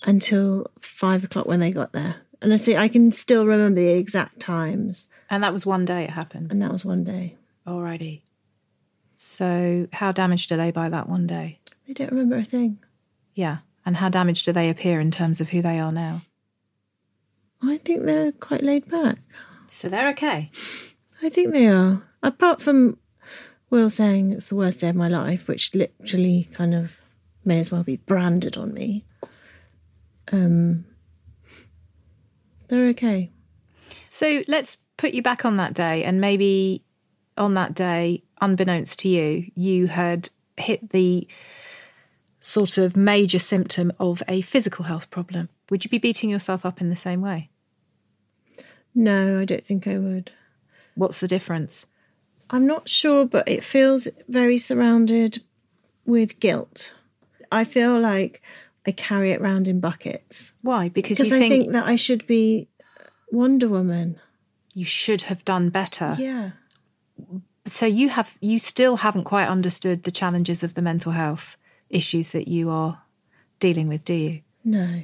[0.05, 2.15] until five o'clock when they got there.
[2.41, 5.07] And I say I can still remember the exact times.
[5.29, 6.51] And that was one day it happened.
[6.51, 7.35] And that was one day.
[7.65, 8.21] Alrighty.
[9.15, 11.59] So, how damaged are they by that one day?
[11.87, 12.77] They don't remember a thing.
[13.33, 13.57] Yeah.
[13.85, 16.21] And how damaged do they appear in terms of who they are now?
[17.63, 19.17] I think they're quite laid back.
[19.69, 20.49] So they're okay.
[21.21, 22.03] I think they are.
[22.23, 22.97] Apart from
[23.69, 26.97] Will saying it's the worst day of my life, which literally kind of
[27.43, 29.03] may as well be branded on me.
[30.31, 30.85] Um,
[32.67, 33.31] they're okay.
[34.07, 36.83] So let's put you back on that day, and maybe
[37.37, 41.27] on that day, unbeknownst to you, you had hit the
[42.39, 45.49] sort of major symptom of a physical health problem.
[45.69, 47.49] Would you be beating yourself up in the same way?
[48.97, 50.31] No, I don't think I would.
[50.95, 51.85] What's the difference?
[52.49, 55.43] I'm not sure, but it feels very surrounded
[56.05, 56.93] with guilt.
[57.51, 58.41] I feel like
[58.87, 60.89] I carry it around in buckets Why?
[60.89, 62.69] Because because you I think, think that I should be
[63.31, 64.19] Wonder Woman.
[64.73, 66.15] you should have done better.
[66.17, 66.51] Yeah.
[67.65, 71.55] So you have you still haven't quite understood the challenges of the mental health
[71.89, 73.03] issues that you are
[73.59, 74.41] dealing with, do you?
[74.63, 75.03] No.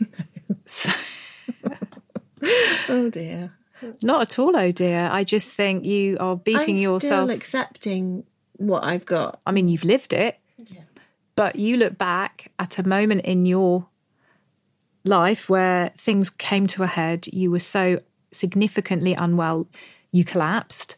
[0.00, 0.06] no.
[0.66, 1.00] So-
[2.88, 3.52] Oh dear.
[4.02, 5.08] Not at all, oh dear.
[5.10, 7.28] I just think you are beating I'm yourself.
[7.28, 8.24] still accepting
[8.56, 9.40] what I've got.
[9.46, 10.82] I mean, you've lived it, yeah.
[11.34, 13.86] but you look back at a moment in your
[15.04, 17.26] life where things came to a head.
[17.28, 19.66] You were so significantly unwell,
[20.12, 20.96] you collapsed.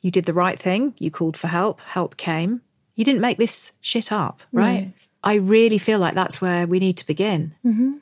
[0.00, 0.94] You did the right thing.
[0.98, 1.80] You called for help.
[1.80, 2.60] Help came.
[2.94, 4.92] You didn't make this shit up, right?
[5.24, 7.54] I really feel like that's where we need to begin.
[7.64, 7.94] Mm-hmm.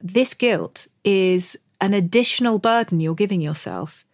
[0.00, 4.04] This guilt is an additional burden you're giving yourself.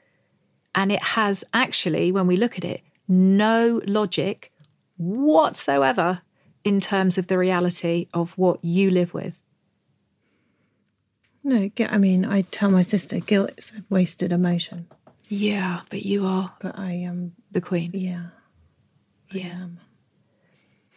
[0.75, 4.53] And it has actually, when we look at it, no logic
[4.97, 6.23] whatsoever
[6.65, 9.43] in terms of the reality of what you live with.
[11.45, 14.87] No, I mean, I tell my sister guilt is a wasted emotion,
[15.29, 17.33] Yeah, but you are but I am.
[17.53, 17.93] the queen.
[17.95, 18.27] yeah,
[19.31, 19.69] Yeah.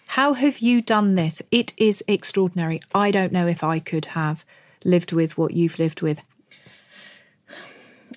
[0.07, 1.43] How have you done this?
[1.51, 2.81] It is extraordinary.
[2.95, 4.43] I don't know if I could have
[4.83, 6.21] lived with what you've lived with.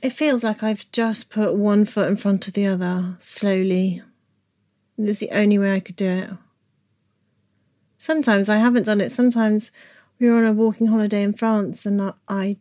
[0.03, 4.03] it feels like I've just put one foot in front of the other slowly.
[4.99, 6.31] It's the only way I could do it.
[7.99, 9.11] Sometimes I haven't done it.
[9.13, 9.71] Sometimes
[10.19, 12.57] we were on a walking holiday in France and I, I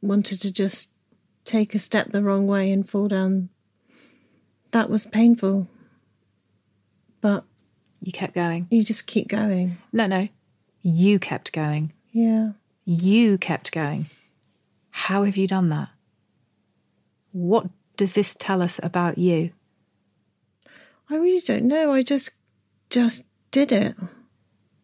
[0.00, 0.90] wanted to just
[1.44, 3.48] take a step the wrong way and fall down.
[4.70, 5.68] That was painful.
[7.20, 7.44] but
[8.00, 8.68] You kept going.
[8.70, 9.78] you just keep going.
[9.92, 10.28] No, no.
[10.82, 11.92] You kept going.
[12.12, 12.52] Yeah.
[12.92, 14.06] You kept going.
[14.90, 15.90] How have you done that?
[17.30, 19.52] What does this tell us about you?
[21.08, 21.92] I really don't know.
[21.92, 22.30] I just
[22.88, 23.22] just
[23.52, 23.94] did it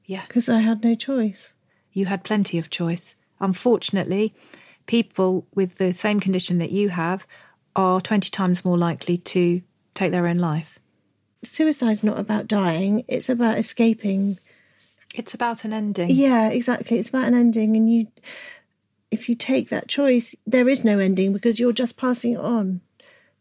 [0.05, 0.23] Yeah.
[0.29, 1.53] because I had no choice.
[1.91, 3.17] You had plenty of choice.
[3.41, 4.33] Unfortunately,
[4.87, 7.27] people with the same condition that you have
[7.75, 9.63] are 20 times more likely to
[9.95, 10.79] take their own life.
[11.43, 14.39] Suicide's not about dying, it's about escaping.
[15.17, 16.11] It's about an ending.
[16.11, 16.99] Yeah, exactly.
[16.99, 18.07] It's about an ending and you
[19.11, 22.81] if you take that choice, there is no ending because you're just passing it on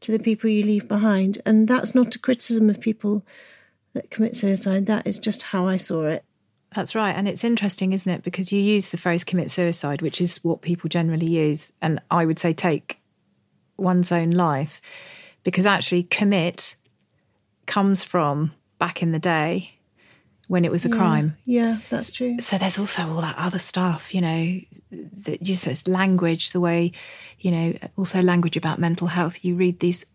[0.02, 1.42] to the people you leave behind.
[1.46, 3.26] And that's not a criticism of people
[3.94, 4.86] that commit suicide.
[4.86, 6.24] That is just how I saw it.
[6.76, 7.16] That's right.
[7.16, 8.24] And it's interesting, isn't it?
[8.24, 11.72] Because you use the phrase commit suicide, which is what people generally use.
[11.82, 13.00] And I would say take
[13.78, 14.82] one's own life
[15.44, 16.76] because actually commit
[17.66, 19.75] comes from back in the day
[20.48, 21.36] when it was a crime.
[21.46, 22.38] Yeah, that's true.
[22.40, 24.60] So there's also all that other stuff, you know,
[25.26, 26.92] that just it's language, the way,
[27.40, 29.44] you know, also language about mental health.
[29.44, 30.06] You read these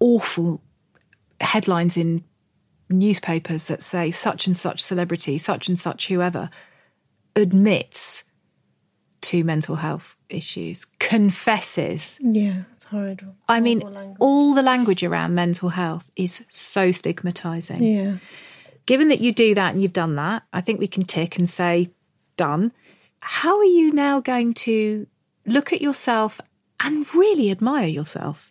[0.00, 0.62] awful
[1.40, 2.24] headlines in
[2.88, 6.50] newspapers that say such and such celebrity, such and such whoever
[7.36, 8.24] admits
[9.22, 12.18] to mental health issues, confesses.
[12.22, 13.36] Yeah, it's horrible.
[13.48, 14.16] I mean, language.
[14.18, 17.82] all the language around mental health is so stigmatizing.
[17.82, 18.16] Yeah.
[18.90, 21.48] Given that you do that and you've done that, I think we can tick and
[21.48, 21.90] say,
[22.36, 22.72] done.
[23.20, 25.06] How are you now going to
[25.46, 26.40] look at yourself
[26.80, 28.50] and really admire yourself?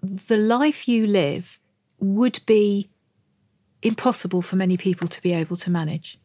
[0.00, 1.58] The life you live
[1.98, 2.88] would be
[3.82, 6.20] impossible for many people to be able to manage.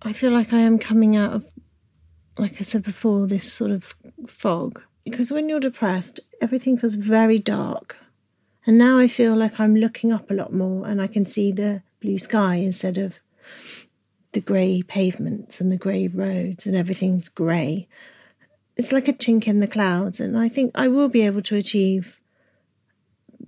[0.00, 1.50] I feel like I am coming out of,
[2.38, 3.94] like I said before, this sort of
[4.26, 4.80] fog.
[5.04, 7.98] Because when you're depressed, everything feels very dark.
[8.66, 11.52] And now I feel like I'm looking up a lot more and I can see
[11.52, 13.20] the blue sky instead of
[14.32, 17.88] the grey pavements and the grey roads and everything's grey.
[18.76, 20.20] It's like a chink in the clouds.
[20.20, 22.20] And I think I will be able to achieve,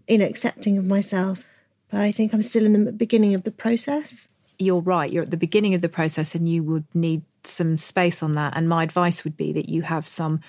[0.08, 1.44] you know, accepting of myself.
[1.90, 4.30] But I think I'm still in the beginning of the process.
[4.58, 8.22] You're right, you're at the beginning of the process and you would need some space
[8.22, 8.56] on that.
[8.56, 10.40] And my advice would be that you have some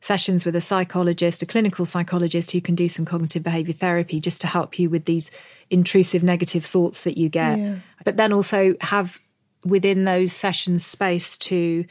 [0.00, 4.40] sessions with a psychologist, a clinical psychologist who can do some cognitive behavior therapy just
[4.40, 5.30] to help you with these
[5.70, 7.58] intrusive negative thoughts that you get.
[7.58, 7.76] Yeah.
[8.04, 9.20] But then also have
[9.66, 11.84] within those sessions space to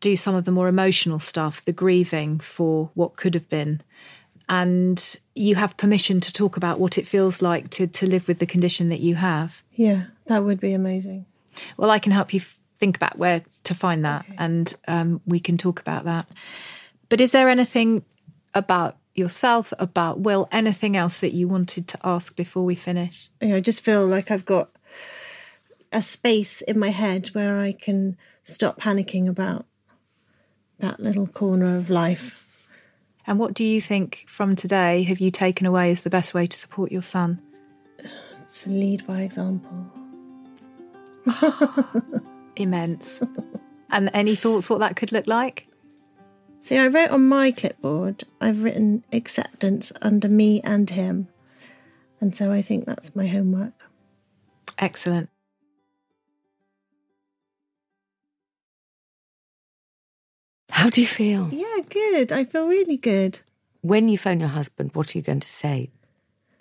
[0.00, 3.80] do some of the more emotional stuff, the grieving for what could have been.
[4.48, 8.38] And you have permission to talk about what it feels like to, to live with
[8.38, 9.62] the condition that you have.
[9.72, 11.24] Yeah, that would be amazing.
[11.76, 15.40] Well, I can help you f- think about where to find that, and um, we
[15.40, 16.26] can talk about that.
[17.08, 18.04] But is there anything
[18.54, 23.30] about yourself, about Will, anything else that you wanted to ask before we finish?
[23.40, 24.70] know, I just feel like I've got
[25.92, 29.66] a space in my head where I can stop panicking about
[30.80, 32.68] that little corner of life.
[33.26, 36.46] And what do you think from today have you taken away as the best way
[36.46, 37.40] to support your son?
[38.58, 39.90] To lead by example.
[42.56, 43.20] Immense.
[43.90, 45.66] and any thoughts what that could look like?
[46.64, 51.28] See, I wrote on my clipboard, I've written acceptance under me and him.
[52.22, 53.74] And so I think that's my homework.
[54.78, 55.28] Excellent.
[60.70, 61.50] How do you feel?
[61.52, 62.32] Yeah, good.
[62.32, 63.40] I feel really good.
[63.82, 65.90] When you phone your husband, what are you going to say?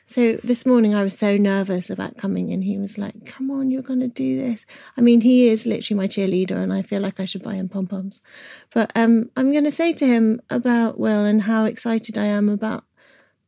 [0.05, 2.61] So this morning I was so nervous about coming in.
[2.61, 4.65] He was like, "Come on, you're going to do this."
[4.97, 7.69] I mean, he is literally my cheerleader, and I feel like I should buy him
[7.69, 8.21] pom poms.
[8.73, 12.49] But um, I'm going to say to him about Will and how excited I am
[12.49, 12.83] about,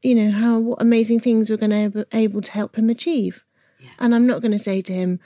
[0.01, 3.43] you know, how what amazing things we're going to be able to help him achieve.
[3.99, 5.19] And I'm not going to say to him,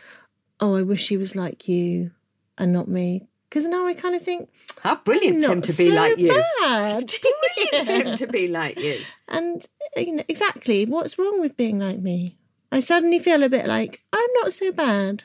[0.60, 2.12] "Oh, I wish he was like you
[2.58, 4.50] and not me," because now I kind of think,
[4.82, 6.44] How brilliant for him not to be so like you.
[6.62, 7.14] bad.
[7.56, 8.98] Brilliant for him to be like you.
[9.28, 9.66] And
[9.98, 12.38] you know, exactly, what's wrong with being like me?
[12.72, 15.24] I suddenly feel a bit like I'm not so bad.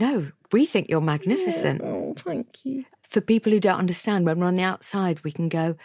[0.00, 1.80] No, we think you're magnificent.
[1.84, 2.84] Oh, thank you.
[3.02, 5.76] For people who don't understand, when we're on the outside, we can go,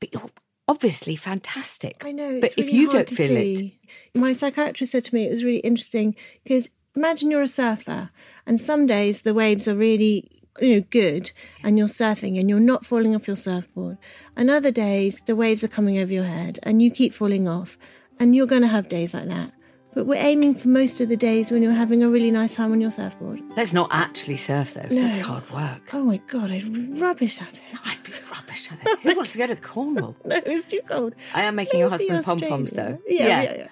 [0.00, 0.30] but you're
[0.66, 2.02] obviously fantastic.
[2.04, 2.40] I know.
[2.40, 3.72] But It's if you don't feel it,
[4.14, 8.10] my psychiatrist said to me it was really interesting because imagine you're a surfer,
[8.46, 11.30] and some days the waves are really you know good,
[11.62, 13.98] and you're surfing and you're not falling off your surfboard,
[14.36, 17.76] and other days the waves are coming over your head and you keep falling off,
[18.20, 19.52] and you're going to have days like that.
[19.94, 22.72] But we're aiming for most of the days when you're having a really nice time
[22.72, 23.40] on your surfboard.
[23.56, 24.88] let's not actually surf though.
[24.90, 25.02] No.
[25.02, 25.90] That's hard work.
[25.92, 27.62] Oh my god, I'm rubbish at it.
[27.84, 28.98] I'd be rubbish at it.
[29.00, 30.16] Who wants to go to Cornwall?
[30.24, 31.14] No, it's too cold.
[31.32, 33.00] I am making your husband pom poms though.
[33.06, 33.68] Yeah, yeah, yeah.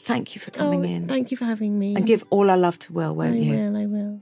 [0.00, 1.08] thank you for coming Oh, in.
[1.08, 1.94] Thank you for having me.
[1.96, 3.54] and give all our love to Will, won't I you?
[3.54, 4.20] will, I will.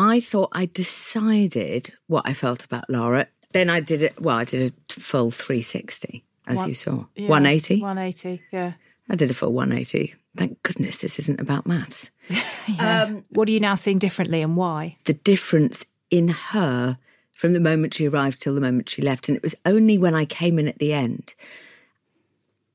[0.00, 3.26] I thought I decided what I felt about Lara.
[3.52, 4.18] Then I did it.
[4.18, 7.04] Well, I did a full 360, as One- you saw.
[7.14, 7.80] Yeah, 180.
[7.82, 8.72] 180, yeah.
[9.10, 10.14] I did a full 180.
[10.36, 12.10] Thank goodness this isn't about maths.
[12.78, 14.96] Um, what are you now seeing differently and why?
[15.04, 16.98] The difference in her
[17.32, 19.28] from the moment she arrived till the moment she left.
[19.28, 21.34] And it was only when I came in at the end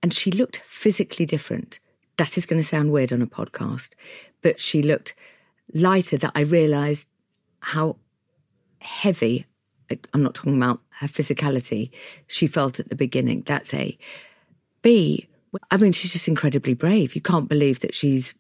[0.03, 1.79] and she looked physically different.
[2.17, 3.91] That is going to sound weird on a podcast,
[4.41, 5.15] but she looked
[5.73, 7.07] lighter that I realised
[7.65, 7.97] how
[8.79, 9.47] heavy,
[10.13, 11.89] I'm not talking about her physicality,
[12.27, 13.41] she felt at the beginning.
[13.41, 13.97] That's A.
[14.83, 15.27] B,
[15.71, 17.15] I mean, she's just incredibly brave.
[17.15, 18.35] You can't believe that she's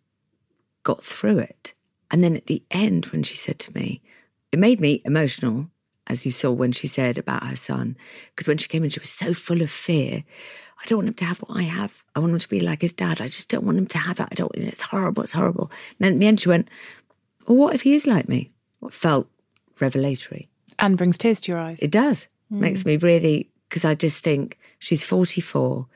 [0.83, 1.73] got through it.
[2.11, 4.03] And then at the end, when she said to me,
[4.51, 5.71] it made me emotional,
[6.05, 7.97] as you saw when she said about her son.
[8.29, 10.23] Because when she came in, she was so full of fear.
[10.79, 12.03] I don't want him to have what I have.
[12.15, 13.21] I want him to be like his dad.
[13.21, 14.27] I just don't want him to have it.
[14.31, 14.53] I don't.
[14.53, 15.23] It's horrible.
[15.23, 15.71] It's horrible.
[15.97, 16.69] And then at the end, she went,
[17.47, 18.51] "Well, what if he is like me?"
[18.91, 19.27] Felt
[19.79, 20.49] revelatory.
[20.79, 21.79] And brings tears to your eyes.
[21.81, 22.27] It does.
[22.49, 22.59] Hmm.
[22.59, 25.87] Makes me really because I just think she's 44.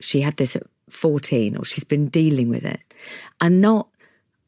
[0.00, 2.80] She had this at 14, or she's been dealing with it.
[3.40, 3.88] And not,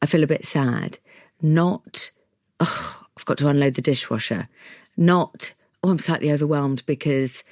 [0.01, 0.99] I feel a bit sad,
[1.41, 2.11] not,
[2.59, 4.47] oh, I've got to unload the dishwasher,
[4.95, 5.53] not,
[5.83, 7.43] oh, I'm slightly overwhelmed because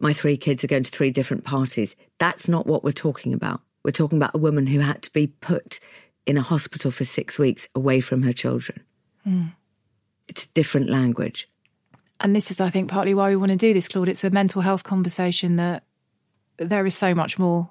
[0.00, 1.96] my three kids are going to three different parties.
[2.18, 3.60] That's not what we're talking about.
[3.84, 5.78] We're talking about a woman who had to be put
[6.26, 8.82] in a hospital for six weeks away from her children.
[9.24, 9.46] Hmm.
[10.28, 11.48] It's a different language.
[12.20, 14.08] And this is, I think, partly why we want to do this, Claude.
[14.08, 15.84] It's a mental health conversation that
[16.56, 17.70] there is so much more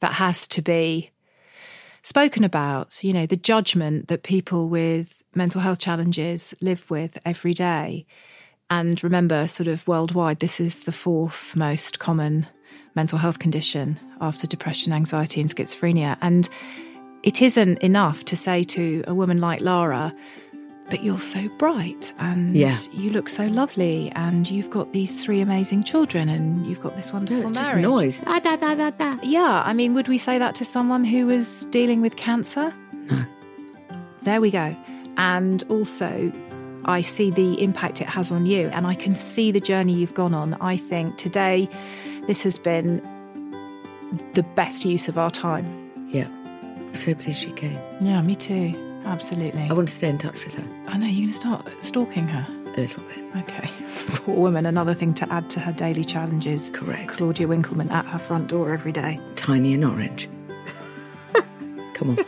[0.00, 1.10] that has to be
[2.02, 3.02] spoken about.
[3.02, 8.06] You know, the judgment that people with mental health challenges live with every day.
[8.70, 12.46] And remember, sort of worldwide, this is the fourth most common
[12.94, 16.16] mental health condition after depression, anxiety, and schizophrenia.
[16.20, 16.48] And
[17.24, 20.14] it isn't enough to say to a woman like Lara,
[20.90, 22.74] but you're so bright and Yeah.
[22.92, 27.12] you look so lovely and you've got these three amazing children and you've got this
[27.12, 28.20] wonderful It's just noise.
[28.26, 29.16] Ah, da, da, da, da.
[29.22, 32.72] Yeah, I mean, would we say that to someone who was dealing with cancer?
[33.10, 33.24] No.
[34.22, 34.76] There we go.
[35.16, 36.30] And also,
[36.84, 40.14] I see the impact it has on you, and I can see the journey you've
[40.14, 40.54] gone on.
[40.60, 41.68] I think today,
[42.26, 43.00] this has been
[44.34, 45.83] the best use of our time.
[46.94, 47.10] Yeah.
[47.10, 47.78] I'm so pleased she came.
[48.00, 49.02] Yeah, me too.
[49.04, 49.62] Absolutely.
[49.68, 52.26] I want to stay in touch with her I know you're going to start stalking
[52.28, 52.46] her.
[52.76, 53.18] a little bit.
[53.42, 53.68] Okay.
[54.24, 54.64] Poor woman.
[54.66, 56.70] Another thing to add to her daily challenges.
[56.70, 57.08] Correct.
[57.10, 59.20] Claudia Winkleman at her front door every day.
[59.36, 60.28] Tiny and orange.
[61.94, 62.18] Come on.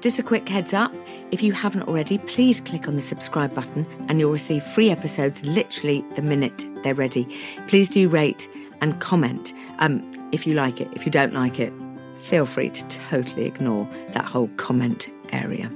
[0.00, 0.92] Just a quick heads up
[1.30, 5.44] if you haven't already, please click on the subscribe button and you'll receive free episodes
[5.44, 7.24] literally the minute they're ready.
[7.68, 8.48] Please do rate
[8.80, 10.02] and comment um,
[10.32, 10.88] if you like it.
[10.92, 11.72] If you don't like it,
[12.16, 15.70] feel free to totally ignore that whole comment area.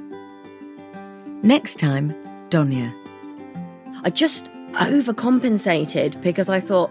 [1.42, 2.14] Next time,
[2.50, 2.92] Donya.
[4.02, 6.90] I just overcompensated because I thought,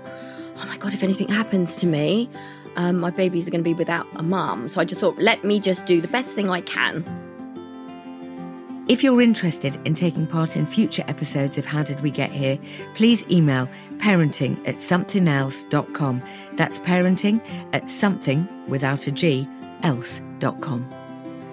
[0.58, 2.30] oh my God, if anything happens to me,
[2.76, 4.70] um, my babies are going to be without a mum.
[4.70, 7.06] So I just thought, let me just do the best thing I can.
[8.90, 12.60] If you're interested in taking part in future episodes of How Did We Get Here,
[12.96, 16.22] please email parenting at somethinelse.com.
[16.54, 19.48] That's parenting at something without a G
[19.84, 20.90] else.com.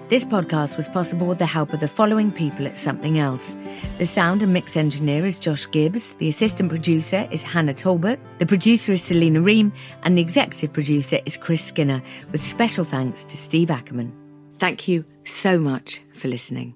[0.09, 3.55] This podcast was possible with the help of the following people at Something Else.
[3.97, 8.45] The sound and mix engineer is Josh Gibbs, the assistant producer is Hannah Talbot, the
[8.45, 9.71] producer is Selena Ream,
[10.03, 12.01] and the executive producer is Chris Skinner,
[12.33, 14.11] with special thanks to Steve Ackerman.
[14.59, 16.75] Thank you so much for listening.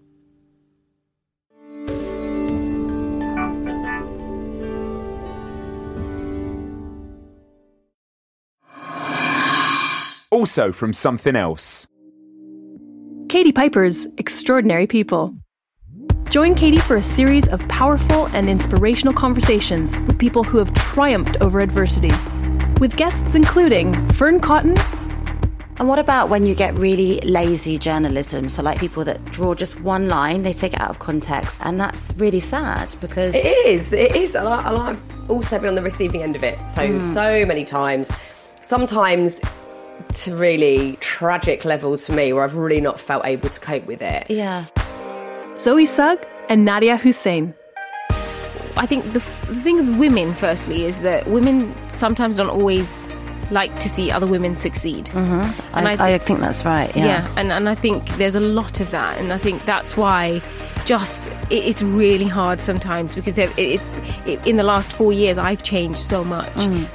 [10.45, 11.87] Also from something else.
[13.29, 15.33] Katie Piper's Extraordinary People.
[16.29, 21.35] Join Katie for a series of powerful and inspirational conversations with people who have triumphed
[21.41, 22.11] over adversity.
[22.79, 24.75] With guests including Fearne Cotton,
[25.79, 28.47] And what about when you get really lazy journalism?
[28.47, 31.81] So, like people that draw just one line, they take it out of context, and
[31.81, 33.91] that's really sad because It is.
[33.93, 34.35] It is.
[34.35, 37.13] And, I, and I've also been on the receiving end of it so Mm.
[37.13, 38.11] so many times.
[38.61, 39.41] Sometimes
[40.15, 44.01] to really tragic levels for me, where I've really not felt able to cope with
[44.01, 44.29] it.
[44.29, 44.65] Yeah.
[45.57, 47.53] Zoe Sugg, and Nadiya Hussain.
[48.77, 53.07] I think the, f- the thing with women, firstly, is that women sometimes don't always
[53.51, 55.05] like to see other women succeed.
[55.07, 55.77] Mm-hmm.
[55.77, 56.93] And I, I I, think that's right.
[56.95, 57.31] Yeah.
[57.37, 60.41] and, and I think there's a lot of that, and I think that's why
[60.85, 63.81] just it, it's really hard sometimes because it, it,
[64.25, 66.53] it, in the last four years I've changed so much.
[66.53, 66.89] Mm.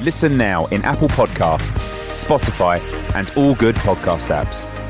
[0.00, 2.80] Listen now in Apple Podcasts, Spotify,
[3.16, 4.87] and all good podcast apps.